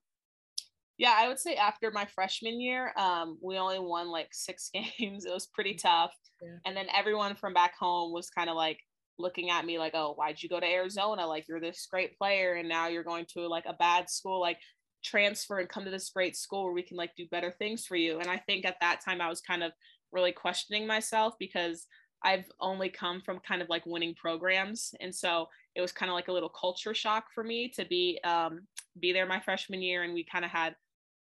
Yeah, 0.98 1.14
I 1.16 1.28
would 1.28 1.38
say 1.38 1.56
after 1.56 1.90
my 1.90 2.06
freshman 2.06 2.60
year, 2.60 2.92
um, 2.96 3.38
we 3.42 3.58
only 3.58 3.78
won 3.78 4.08
like 4.08 4.28
six 4.32 4.70
games. 4.98 5.24
It 5.24 5.32
was 5.32 5.46
pretty 5.46 5.74
tough. 5.74 6.12
Yeah. 6.42 6.56
And 6.64 6.76
then 6.76 6.86
everyone 6.94 7.36
from 7.36 7.54
back 7.54 7.74
home 7.78 8.12
was 8.12 8.30
kind 8.30 8.48
of 8.48 8.56
like, 8.56 8.78
looking 9.18 9.50
at 9.50 9.64
me 9.64 9.78
like, 9.78 9.94
oh, 9.94 10.14
why'd 10.14 10.42
you 10.42 10.48
go 10.48 10.60
to 10.60 10.66
Arizona? 10.66 11.26
Like 11.26 11.46
you're 11.48 11.60
this 11.60 11.86
great 11.90 12.16
player 12.18 12.54
and 12.54 12.68
now 12.68 12.88
you're 12.88 13.04
going 13.04 13.26
to 13.34 13.46
like 13.46 13.64
a 13.66 13.74
bad 13.74 14.10
school, 14.10 14.40
like 14.40 14.58
transfer 15.04 15.58
and 15.58 15.68
come 15.68 15.84
to 15.84 15.90
this 15.90 16.10
great 16.10 16.36
school 16.36 16.64
where 16.64 16.72
we 16.72 16.82
can 16.82 16.96
like 16.96 17.12
do 17.16 17.26
better 17.30 17.52
things 17.58 17.86
for 17.86 17.96
you. 17.96 18.18
And 18.18 18.28
I 18.28 18.38
think 18.38 18.64
at 18.64 18.76
that 18.80 19.00
time 19.04 19.20
I 19.20 19.28
was 19.28 19.40
kind 19.40 19.62
of 19.62 19.72
really 20.12 20.32
questioning 20.32 20.86
myself 20.86 21.34
because 21.38 21.86
I've 22.26 22.44
only 22.60 22.88
come 22.88 23.22
from 23.24 23.38
kind 23.46 23.62
of 23.62 23.68
like 23.68 23.86
winning 23.86 24.14
programs. 24.14 24.94
And 25.00 25.14
so 25.14 25.46
it 25.74 25.80
was 25.80 25.92
kind 25.92 26.10
of 26.10 26.14
like 26.14 26.28
a 26.28 26.32
little 26.32 26.48
culture 26.50 26.92
shock 26.92 27.26
for 27.34 27.44
me 27.44 27.70
to 27.76 27.84
be 27.86 28.20
um 28.24 28.66
be 29.00 29.12
there 29.12 29.26
my 29.26 29.40
freshman 29.40 29.80
year 29.80 30.02
and 30.02 30.12
we 30.12 30.24
kind 30.24 30.44
of 30.44 30.50
had 30.50 30.74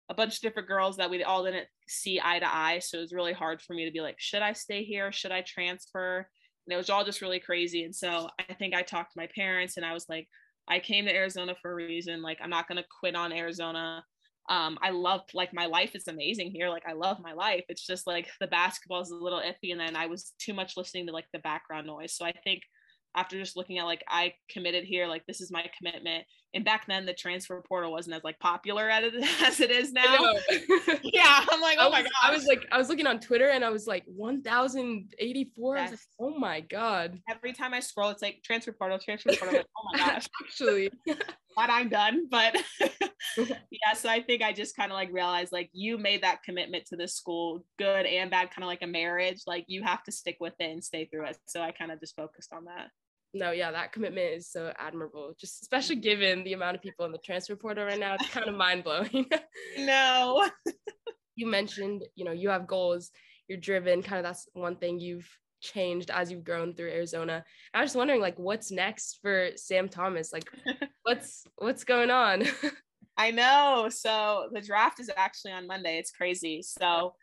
a 0.10 0.14
bunch 0.14 0.36
of 0.36 0.42
different 0.42 0.68
girls 0.68 0.98
that 0.98 1.10
we 1.10 1.24
all 1.24 1.44
didn't 1.44 1.68
see 1.88 2.22
eye 2.24 2.40
to 2.40 2.56
eye. 2.56 2.80
So 2.80 2.98
it 2.98 3.02
was 3.02 3.14
really 3.14 3.34
hard 3.34 3.62
for 3.62 3.74
me 3.74 3.86
to 3.86 3.92
be 3.92 4.02
like, 4.02 4.16
should 4.18 4.42
I 4.42 4.54
stay 4.54 4.84
here? 4.84 5.12
Should 5.12 5.32
I 5.32 5.42
transfer? 5.42 6.28
and 6.66 6.74
it 6.74 6.78
was 6.78 6.90
all 6.90 7.04
just 7.04 7.22
really 7.22 7.40
crazy 7.40 7.84
and 7.84 7.96
so 7.96 8.28
i 8.40 8.54
think 8.54 8.74
i 8.74 8.82
talked 8.82 9.14
to 9.14 9.20
my 9.20 9.28
parents 9.36 9.78
and 9.78 9.86
i 9.86 9.94
was 9.94 10.08
like 10.10 10.28
i 10.68 10.80
came 10.80 11.06
to 11.06 11.16
arizona 11.16 11.56
for 11.62 11.72
a 11.72 11.76
reason 11.76 12.22
like 12.22 12.40
i'm 12.42 12.50
not 12.50 12.68
to 12.70 12.84
quit 13.00 13.16
on 13.16 13.32
arizona 13.32 14.04
um 14.50 14.78
i 14.82 14.90
loved 14.90 15.32
like 15.34 15.54
my 15.54 15.66
life 15.66 15.96
is 15.96 16.08
amazing 16.08 16.52
here 16.52 16.70
like 16.70 16.84
i 16.88 16.94
love 16.94 17.18
my 17.22 17.34
life 17.34 17.64
it's 17.70 17.86
just 17.86 18.06
like 18.06 18.28
the 18.40 18.48
basketball 18.48 19.02
is 19.02 19.10
a 19.10 19.16
little 19.16 19.40
iffy 19.40 19.72
and 19.72 19.80
then 19.80 19.96
i 19.96 20.06
was 20.06 20.34
too 20.40 20.54
much 20.54 20.76
listening 20.76 21.08
to 21.08 21.14
like 21.14 21.28
the 21.32 21.40
background 21.40 21.88
noise 21.88 22.14
so 22.14 22.26
i 22.26 22.34
think 22.44 22.62
after 23.16 23.38
just 23.38 23.56
looking 23.56 23.78
at 23.78 23.86
like 23.86 24.04
I 24.08 24.34
committed 24.50 24.84
here, 24.84 25.08
like 25.08 25.26
this 25.28 25.42
is 25.42 25.52
my 25.52 25.66
commitment. 25.78 26.26
And 26.56 26.64
back 26.64 26.86
then 26.88 27.06
the 27.06 27.14
transfer 27.14 27.64
portal 27.68 27.92
wasn't 27.92 28.16
as 28.16 28.24
like 28.24 28.40
popular 28.40 28.90
as 28.90 29.14
it, 29.14 29.42
as 29.44 29.60
it 29.60 29.72
is 29.72 29.92
now. 29.92 30.34
yeah, 31.04 31.46
I'm 31.50 31.62
like, 31.62 31.78
oh 31.80 31.90
my 31.90 32.02
god. 32.02 32.12
I 32.24 32.32
was 32.32 32.46
like, 32.46 32.66
I 32.72 32.78
was 32.78 32.90
looking 32.90 33.08
on 33.08 33.20
Twitter 33.20 33.50
and 33.50 33.64
I 33.64 33.70
was 33.70 33.88
like 33.88 34.04
1,084. 34.08 35.76
Yes. 35.76 35.92
Like, 35.92 36.00
oh 36.20 36.38
my 36.38 36.62
god. 36.62 37.20
Every 37.30 37.54
time 37.54 37.74
I 37.74 37.80
scroll, 37.80 38.10
it's 38.10 38.22
like 38.22 38.42
transfer 38.44 38.72
portal, 38.72 39.00
transfer 39.00 39.32
portal. 39.36 39.58
Like, 39.58 39.68
oh 39.78 39.90
my 39.94 39.98
gosh. 40.06 40.28
Actually, 40.44 40.90
glad 41.06 41.70
I'm 41.70 41.90
done. 41.90 42.28
But 42.30 42.58
yeah, 43.72 43.94
so 43.96 44.10
I 44.10 44.22
think 44.22 44.42
I 44.42 44.54
just 44.54 44.76
kind 44.76 44.92
of 44.92 44.96
like 44.96 45.12
realized 45.12 45.52
like 45.52 45.70
you 45.74 45.98
made 45.98 46.24
that 46.24 46.44
commitment 46.44 46.86
to 46.88 46.96
this 46.96 47.16
school, 47.16 47.66
good 47.78 48.06
and 48.06 48.32
bad, 48.32 48.52
kind 48.52 48.64
of 48.64 48.68
like 48.68 48.82
a 48.82 48.88
marriage. 48.88 49.42
Like 49.48 49.66
you 49.68 49.84
have 49.84 50.04
to 50.04 50.12
stick 50.12 50.38
with 50.40 50.54
it 50.60 50.72
and 50.72 50.84
stay 50.84 51.06
through 51.06 51.26
it. 51.28 51.38
So 51.48 51.62
I 51.62 51.72
kind 51.72 51.92
of 51.92 52.00
just 52.00 52.16
focused 52.16 52.54
on 52.54 52.66
that 52.66 52.90
no, 53.34 53.52
yeah, 53.52 53.72
that 53.72 53.92
commitment 53.92 54.34
is 54.34 54.48
so 54.48 54.72
admirable. 54.78 55.34
Just 55.40 55.64
especially 55.64 55.96
given 55.96 56.44
the 56.44 56.54
amount 56.54 56.76
of 56.76 56.84
people 56.84 57.06
in 57.06 57.12
the 57.12 57.18
transfer 57.18 57.56
portal 57.56 57.86
right 57.86 58.00
now, 58.00 58.16
it's 58.16 58.30
kind 58.30 58.48
of 58.48 58.56
mind 58.56 58.84
blowing. 58.84 59.26
no. 59.80 60.48
you 61.36 61.48
mentioned, 61.48 62.04
you 62.16 62.26
know, 62.26 62.32
you 62.32 62.50
have 62.50 62.68
goals, 62.68 63.10
you're 63.48 63.58
driven. 63.58 64.04
Kind 64.04 64.20
of 64.20 64.24
that's 64.24 64.48
one 64.54 64.76
thing 64.76 65.00
you've 65.00 65.28
changed 65.62 66.12
as 66.12 66.32
you've 66.32 66.44
grown 66.44 66.76
through 66.76 66.92
Arizona. 66.92 67.44
I 67.74 67.82
was 67.82 67.90
just 67.90 67.98
wondering, 67.98 68.22
like, 68.22 68.38
what's 68.38 68.72
next 68.72 69.18
for 69.22 69.50
Sam 69.56 69.90
Thomas? 69.90 70.32
Like, 70.32 70.50
what's 71.04 71.44
what's 71.56 71.84
going 71.84 72.12
on? 72.12 72.44
I 73.18 73.32
know. 73.32 73.90
So 73.90 74.50
the 74.52 74.62
draft 74.62 75.00
is 75.00 75.10
actually 75.16 75.52
on 75.52 75.68
Monday. 75.68 75.98
It's 75.98 76.12
crazy. 76.12 76.62
So 76.64 77.14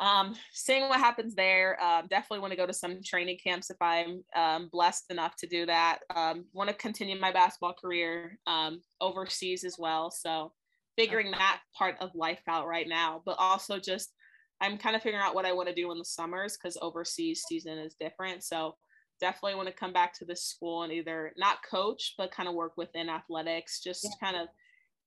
um, 0.00 0.34
seeing 0.52 0.88
what 0.88 0.98
happens 0.98 1.34
there. 1.34 1.80
Um, 1.82 2.06
definitely 2.08 2.40
want 2.40 2.52
to 2.52 2.56
go 2.56 2.66
to 2.66 2.72
some 2.72 3.00
training 3.04 3.38
camps 3.42 3.70
if 3.70 3.76
I'm 3.80 4.24
um, 4.34 4.68
blessed 4.72 5.04
enough 5.10 5.36
to 5.36 5.46
do 5.46 5.66
that. 5.66 6.00
Um, 6.14 6.46
want 6.52 6.68
to 6.68 6.74
continue 6.74 7.18
my 7.18 7.32
basketball 7.32 7.74
career 7.80 8.38
um, 8.46 8.80
overseas 9.00 9.64
as 9.64 9.76
well. 9.78 10.10
So 10.10 10.52
figuring 10.96 11.30
that 11.32 11.60
part 11.76 11.96
of 12.00 12.10
life 12.14 12.42
out 12.48 12.66
right 12.66 12.88
now, 12.88 13.22
but 13.24 13.36
also 13.38 13.78
just 13.78 14.12
I'm 14.60 14.78
kind 14.78 14.96
of 14.96 15.02
figuring 15.02 15.24
out 15.24 15.34
what 15.34 15.46
I 15.46 15.52
want 15.52 15.68
to 15.68 15.74
do 15.74 15.90
in 15.92 15.98
the 15.98 16.04
summers 16.04 16.56
because 16.56 16.78
overseas 16.80 17.44
season 17.46 17.78
is 17.78 17.96
different. 17.98 18.42
So 18.44 18.76
definitely 19.20 19.54
want 19.54 19.68
to 19.68 19.74
come 19.74 19.92
back 19.92 20.12
to 20.14 20.24
this 20.24 20.44
school 20.44 20.82
and 20.82 20.92
either 20.92 21.32
not 21.36 21.58
coach 21.68 22.14
but 22.18 22.32
kind 22.32 22.48
of 22.48 22.54
work 22.54 22.76
within 22.76 23.08
athletics, 23.08 23.80
just 23.80 24.04
yeah. 24.04 24.26
kind 24.26 24.36
of 24.36 24.48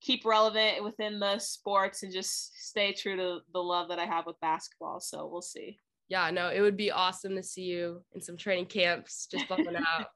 keep 0.01 0.25
relevant 0.25 0.83
within 0.83 1.19
the 1.19 1.39
sports 1.39 2.03
and 2.03 2.13
just 2.13 2.67
stay 2.67 2.93
true 2.93 3.15
to 3.15 3.39
the 3.53 3.59
love 3.59 3.89
that 3.89 3.99
I 3.99 4.05
have 4.05 4.25
with 4.25 4.39
basketball. 4.39 4.99
So 4.99 5.27
we'll 5.27 5.41
see. 5.41 5.79
Yeah, 6.09 6.29
no, 6.31 6.49
it 6.49 6.61
would 6.61 6.77
be 6.77 6.91
awesome 6.91 7.35
to 7.35 7.43
see 7.43 7.63
you 7.63 8.03
in 8.13 8.21
some 8.21 8.37
training 8.37 8.67
camps, 8.67 9.27
just 9.29 9.49
bumping 9.49 9.75
out. 9.75 10.07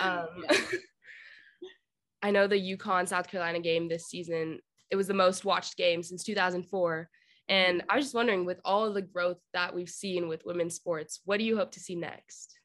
Um, 0.00 0.44
I 2.22 2.30
know 2.30 2.46
the 2.46 2.76
UConn 2.76 3.08
South 3.08 3.28
Carolina 3.28 3.60
game 3.60 3.88
this 3.88 4.06
season, 4.06 4.58
it 4.90 4.96
was 4.96 5.06
the 5.06 5.14
most 5.14 5.44
watched 5.44 5.76
game 5.76 6.02
since 6.02 6.24
2004. 6.24 7.08
And 7.48 7.82
I 7.88 7.96
was 7.96 8.06
just 8.06 8.14
wondering, 8.14 8.44
with 8.44 8.60
all 8.64 8.84
of 8.84 8.94
the 8.94 9.02
growth 9.02 9.38
that 9.54 9.74
we've 9.74 9.88
seen 9.88 10.28
with 10.28 10.44
women's 10.44 10.74
sports, 10.74 11.20
what 11.24 11.38
do 11.38 11.44
you 11.44 11.56
hope 11.56 11.72
to 11.72 11.80
see 11.80 11.94
next? 11.94 12.57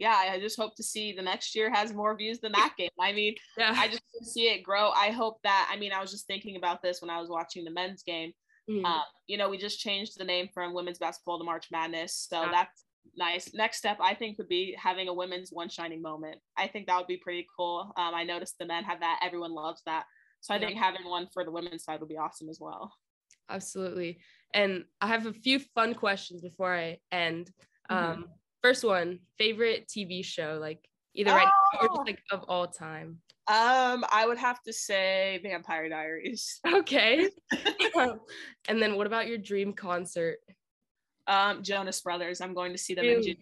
Yeah, 0.00 0.16
I 0.16 0.40
just 0.40 0.58
hope 0.58 0.74
to 0.76 0.82
see 0.82 1.12
the 1.12 1.22
next 1.22 1.54
year 1.54 1.70
has 1.72 1.92
more 1.92 2.16
views 2.16 2.40
than 2.40 2.52
that 2.52 2.72
game. 2.78 2.88
I 2.98 3.12
mean, 3.12 3.34
yeah. 3.58 3.74
I 3.76 3.86
just 3.86 4.02
see 4.22 4.48
it 4.48 4.62
grow. 4.62 4.90
I 4.90 5.10
hope 5.10 5.36
that. 5.44 5.70
I 5.70 5.76
mean, 5.78 5.92
I 5.92 6.00
was 6.00 6.10
just 6.10 6.26
thinking 6.26 6.56
about 6.56 6.82
this 6.82 7.02
when 7.02 7.10
I 7.10 7.20
was 7.20 7.28
watching 7.28 7.64
the 7.64 7.70
men's 7.70 8.02
game. 8.02 8.32
Mm-hmm. 8.68 8.86
You 9.26 9.36
know, 9.36 9.50
we 9.50 9.58
just 9.58 9.78
changed 9.78 10.18
the 10.18 10.24
name 10.24 10.48
from 10.54 10.72
women's 10.72 10.98
basketball 10.98 11.38
to 11.38 11.44
March 11.44 11.66
Madness, 11.70 12.26
so 12.30 12.42
yeah. 12.42 12.50
that's 12.50 12.84
nice. 13.14 13.52
Next 13.52 13.76
step, 13.76 13.98
I 14.00 14.14
think, 14.14 14.38
would 14.38 14.48
be 14.48 14.74
having 14.78 15.08
a 15.08 15.14
women's 15.14 15.50
one 15.52 15.68
shining 15.68 16.00
moment. 16.00 16.38
I 16.56 16.66
think 16.66 16.86
that 16.86 16.96
would 16.96 17.06
be 17.06 17.18
pretty 17.18 17.46
cool. 17.54 17.92
Um, 17.98 18.14
I 18.14 18.24
noticed 18.24 18.56
the 18.58 18.66
men 18.66 18.84
have 18.84 19.00
that. 19.00 19.20
Everyone 19.22 19.52
loves 19.52 19.82
that. 19.84 20.04
So 20.40 20.54
I 20.54 20.56
yeah. 20.56 20.68
think 20.68 20.78
having 20.78 21.06
one 21.06 21.28
for 21.34 21.44
the 21.44 21.50
women's 21.50 21.84
side 21.84 22.00
would 22.00 22.08
be 22.08 22.16
awesome 22.16 22.48
as 22.48 22.58
well. 22.58 22.90
Absolutely. 23.50 24.20
And 24.54 24.84
I 25.00 25.08
have 25.08 25.26
a 25.26 25.32
few 25.34 25.58
fun 25.58 25.94
questions 25.94 26.40
before 26.40 26.74
I 26.74 26.98
end. 27.12 27.50
Mm-hmm. 27.90 28.22
Um, 28.62 28.68
First 28.68 28.84
one, 28.84 29.20
favorite 29.38 29.88
TV 29.88 30.24
show, 30.24 30.58
like 30.60 30.88
either 31.14 31.30
oh. 31.30 31.34
right 31.34 31.46
now 31.46 31.80
or 31.80 31.88
just 31.88 32.00
oh! 32.00 32.04
like 32.06 32.22
of 32.30 32.44
all 32.48 32.66
time. 32.66 33.18
Um, 33.48 34.04
I 34.12 34.26
would 34.26 34.38
have 34.38 34.62
to 34.62 34.72
say 34.72 35.40
Vampire 35.42 35.88
Diaries. 35.88 36.60
Okay. 36.72 37.28
um, 37.96 38.20
and 38.68 38.80
then 38.80 38.96
what 38.96 39.06
about 39.06 39.26
your 39.26 39.38
dream 39.38 39.72
concert? 39.72 40.38
Um, 41.26 41.62
Jonas 41.62 42.00
Brothers. 42.00 42.40
I'm 42.40 42.54
going 42.54 42.72
to 42.72 42.78
see 42.78 42.94
them 42.94 43.04
in 43.04 43.22
June. 43.22 43.36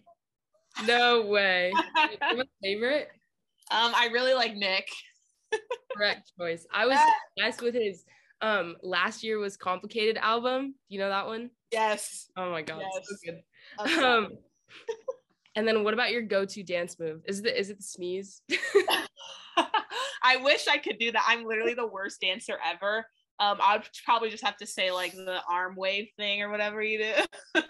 No 0.87 1.25
way. 1.25 1.73
Favorite? 2.63 3.09
Um, 3.71 3.91
I 3.95 4.09
really 4.11 4.33
like 4.33 4.55
Nick. 4.55 4.89
Correct 5.95 6.31
choice. 6.39 6.65
I 6.73 6.85
was 6.85 6.97
obsessed 7.37 7.61
with 7.61 7.75
his 7.75 8.05
um 8.41 8.77
last 8.81 9.23
year 9.23 9.37
was 9.37 9.57
complicated 9.57 10.17
album. 10.17 10.75
You 10.87 10.99
know 10.99 11.09
that 11.09 11.25
one? 11.27 11.49
Yes. 11.71 12.29
Oh 12.37 12.51
my 12.51 12.61
god, 12.61 12.81
yes. 12.81 13.07
so 13.07 13.15
good. 13.25 14.03
Um, 14.03 14.37
and 15.55 15.67
then 15.67 15.83
what 15.83 15.93
about 15.93 16.11
your 16.11 16.21
go-to 16.21 16.63
dance 16.63 16.97
move? 16.99 17.21
Is 17.25 17.39
it 17.39 17.55
is 17.55 17.69
it 17.69 17.77
the 17.77 17.83
sneeze? 17.83 18.41
I 20.21 20.37
wish 20.37 20.67
I 20.67 20.77
could 20.77 20.99
do 20.99 21.11
that. 21.11 21.25
I'm 21.27 21.45
literally 21.45 21.73
the 21.73 21.87
worst 21.87 22.21
dancer 22.21 22.57
ever. 22.65 23.05
Um, 23.39 23.57
I'd 23.61 23.83
probably 24.05 24.29
just 24.29 24.43
have 24.43 24.57
to 24.57 24.65
say 24.65 24.91
like 24.91 25.13
the 25.13 25.39
arm 25.49 25.75
wave 25.75 26.09
thing 26.17 26.41
or 26.41 26.51
whatever 26.51 26.81
you 26.81 26.99
do. 26.99 27.61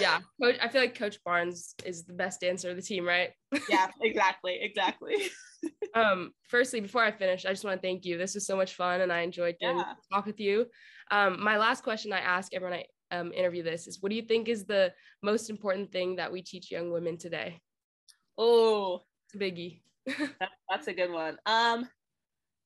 yeah, 0.00 0.20
coach. 0.42 0.56
I 0.62 0.68
feel 0.68 0.80
like 0.80 0.98
Coach 0.98 1.18
Barnes 1.24 1.74
is 1.84 2.04
the 2.04 2.14
best 2.14 2.40
dancer 2.40 2.70
of 2.70 2.76
the 2.76 2.82
team, 2.82 3.06
right? 3.06 3.30
yeah, 3.68 3.88
exactly, 4.02 4.58
exactly. 4.60 5.16
um, 5.94 6.32
firstly, 6.48 6.80
before 6.80 7.04
I 7.04 7.10
finish, 7.10 7.44
I 7.44 7.50
just 7.50 7.64
want 7.64 7.80
to 7.80 7.86
thank 7.86 8.04
you. 8.06 8.16
This 8.16 8.34
was 8.34 8.46
so 8.46 8.56
much 8.56 8.74
fun, 8.74 9.02
and 9.02 9.12
I 9.12 9.20
enjoyed 9.20 9.56
getting 9.60 9.78
yeah. 9.78 9.84
to 9.84 9.96
talk 10.12 10.26
with 10.26 10.40
you. 10.40 10.66
Um, 11.10 11.42
my 11.42 11.58
last 11.58 11.84
question 11.84 12.12
I 12.12 12.20
ask 12.20 12.54
everyone 12.54 12.78
I 12.78 12.84
um, 13.10 13.32
interview 13.32 13.62
this 13.62 13.86
is, 13.86 14.02
what 14.02 14.10
do 14.10 14.16
you 14.16 14.22
think 14.22 14.48
is 14.48 14.64
the 14.64 14.92
most 15.22 15.50
important 15.50 15.92
thing 15.92 16.16
that 16.16 16.30
we 16.30 16.42
teach 16.42 16.70
young 16.70 16.90
women 16.90 17.16
today? 17.16 17.60
Oh, 18.38 19.02
it's 19.26 19.34
a 19.34 19.38
biggie. 19.38 19.80
that, 20.06 20.50
that's 20.68 20.88
a 20.88 20.94
good 20.94 21.12
one. 21.12 21.36
Um, 21.46 21.88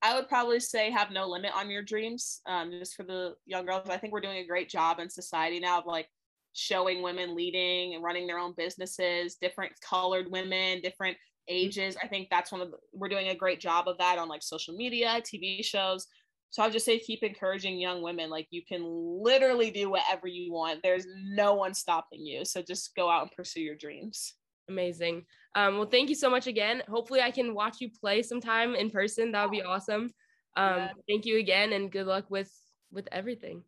I 0.01 0.13
would 0.13 0.27
probably 0.27 0.59
say 0.59 0.91
have 0.91 1.11
no 1.11 1.27
limit 1.27 1.51
on 1.55 1.69
your 1.69 1.81
dreams. 1.81 2.41
Um, 2.45 2.71
just 2.71 2.95
for 2.95 3.03
the 3.03 3.35
young 3.45 3.65
girls, 3.65 3.89
I 3.89 3.97
think 3.97 4.13
we're 4.13 4.21
doing 4.21 4.37
a 4.37 4.47
great 4.47 4.69
job 4.69 4.99
in 4.99 5.09
society 5.09 5.59
now 5.59 5.79
of 5.79 5.85
like 5.85 6.07
showing 6.53 7.01
women 7.01 7.35
leading 7.35 7.95
and 7.95 8.03
running 8.03 8.27
their 8.27 8.39
own 8.39 8.53
businesses, 8.55 9.35
different 9.41 9.73
colored 9.81 10.31
women, 10.31 10.79
different 10.81 11.17
ages. 11.47 11.97
I 12.01 12.07
think 12.07 12.29
that's 12.29 12.51
one 12.51 12.61
of 12.61 12.71
the, 12.71 12.77
we're 12.93 13.09
doing 13.09 13.29
a 13.29 13.35
great 13.35 13.59
job 13.59 13.87
of 13.87 13.97
that 13.97 14.17
on 14.17 14.29
like 14.29 14.43
social 14.43 14.75
media, 14.75 15.21
TV 15.21 15.63
shows. 15.63 16.07
So 16.49 16.61
I 16.61 16.67
would 16.67 16.73
just 16.73 16.85
say 16.85 16.99
keep 16.99 17.23
encouraging 17.23 17.79
young 17.79 18.01
women. 18.01 18.29
Like 18.29 18.47
you 18.49 18.61
can 18.65 18.83
literally 18.85 19.71
do 19.71 19.89
whatever 19.89 20.27
you 20.27 20.53
want. 20.53 20.81
There's 20.83 21.05
no 21.25 21.55
one 21.55 21.73
stopping 21.73 22.25
you. 22.25 22.45
So 22.45 22.61
just 22.61 22.95
go 22.95 23.09
out 23.09 23.23
and 23.23 23.31
pursue 23.31 23.61
your 23.61 23.75
dreams. 23.75 24.33
Amazing. 24.69 25.25
Um, 25.55 25.77
well, 25.77 25.87
thank 25.87 26.09
you 26.09 26.15
so 26.15 26.29
much 26.29 26.47
again. 26.47 26.81
Hopefully 26.89 27.21
I 27.21 27.31
can 27.31 27.53
watch 27.53 27.77
you 27.81 27.89
play 27.89 28.21
sometime 28.23 28.75
in 28.75 28.89
person. 28.89 29.31
That 29.31 29.43
would 29.43 29.51
be 29.51 29.63
awesome. 29.63 30.09
Um, 30.57 30.77
yeah. 30.77 30.89
thank 31.09 31.25
you 31.25 31.37
again 31.39 31.73
and 31.73 31.91
good 31.91 32.07
luck 32.07 32.25
with 32.29 32.51
with 32.91 33.07
everything. 33.11 33.63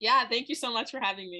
Yeah, 0.00 0.26
thank 0.28 0.48
you 0.48 0.56
so 0.56 0.72
much 0.72 0.90
for 0.90 0.98
having 0.98 1.26
me. 1.26 1.30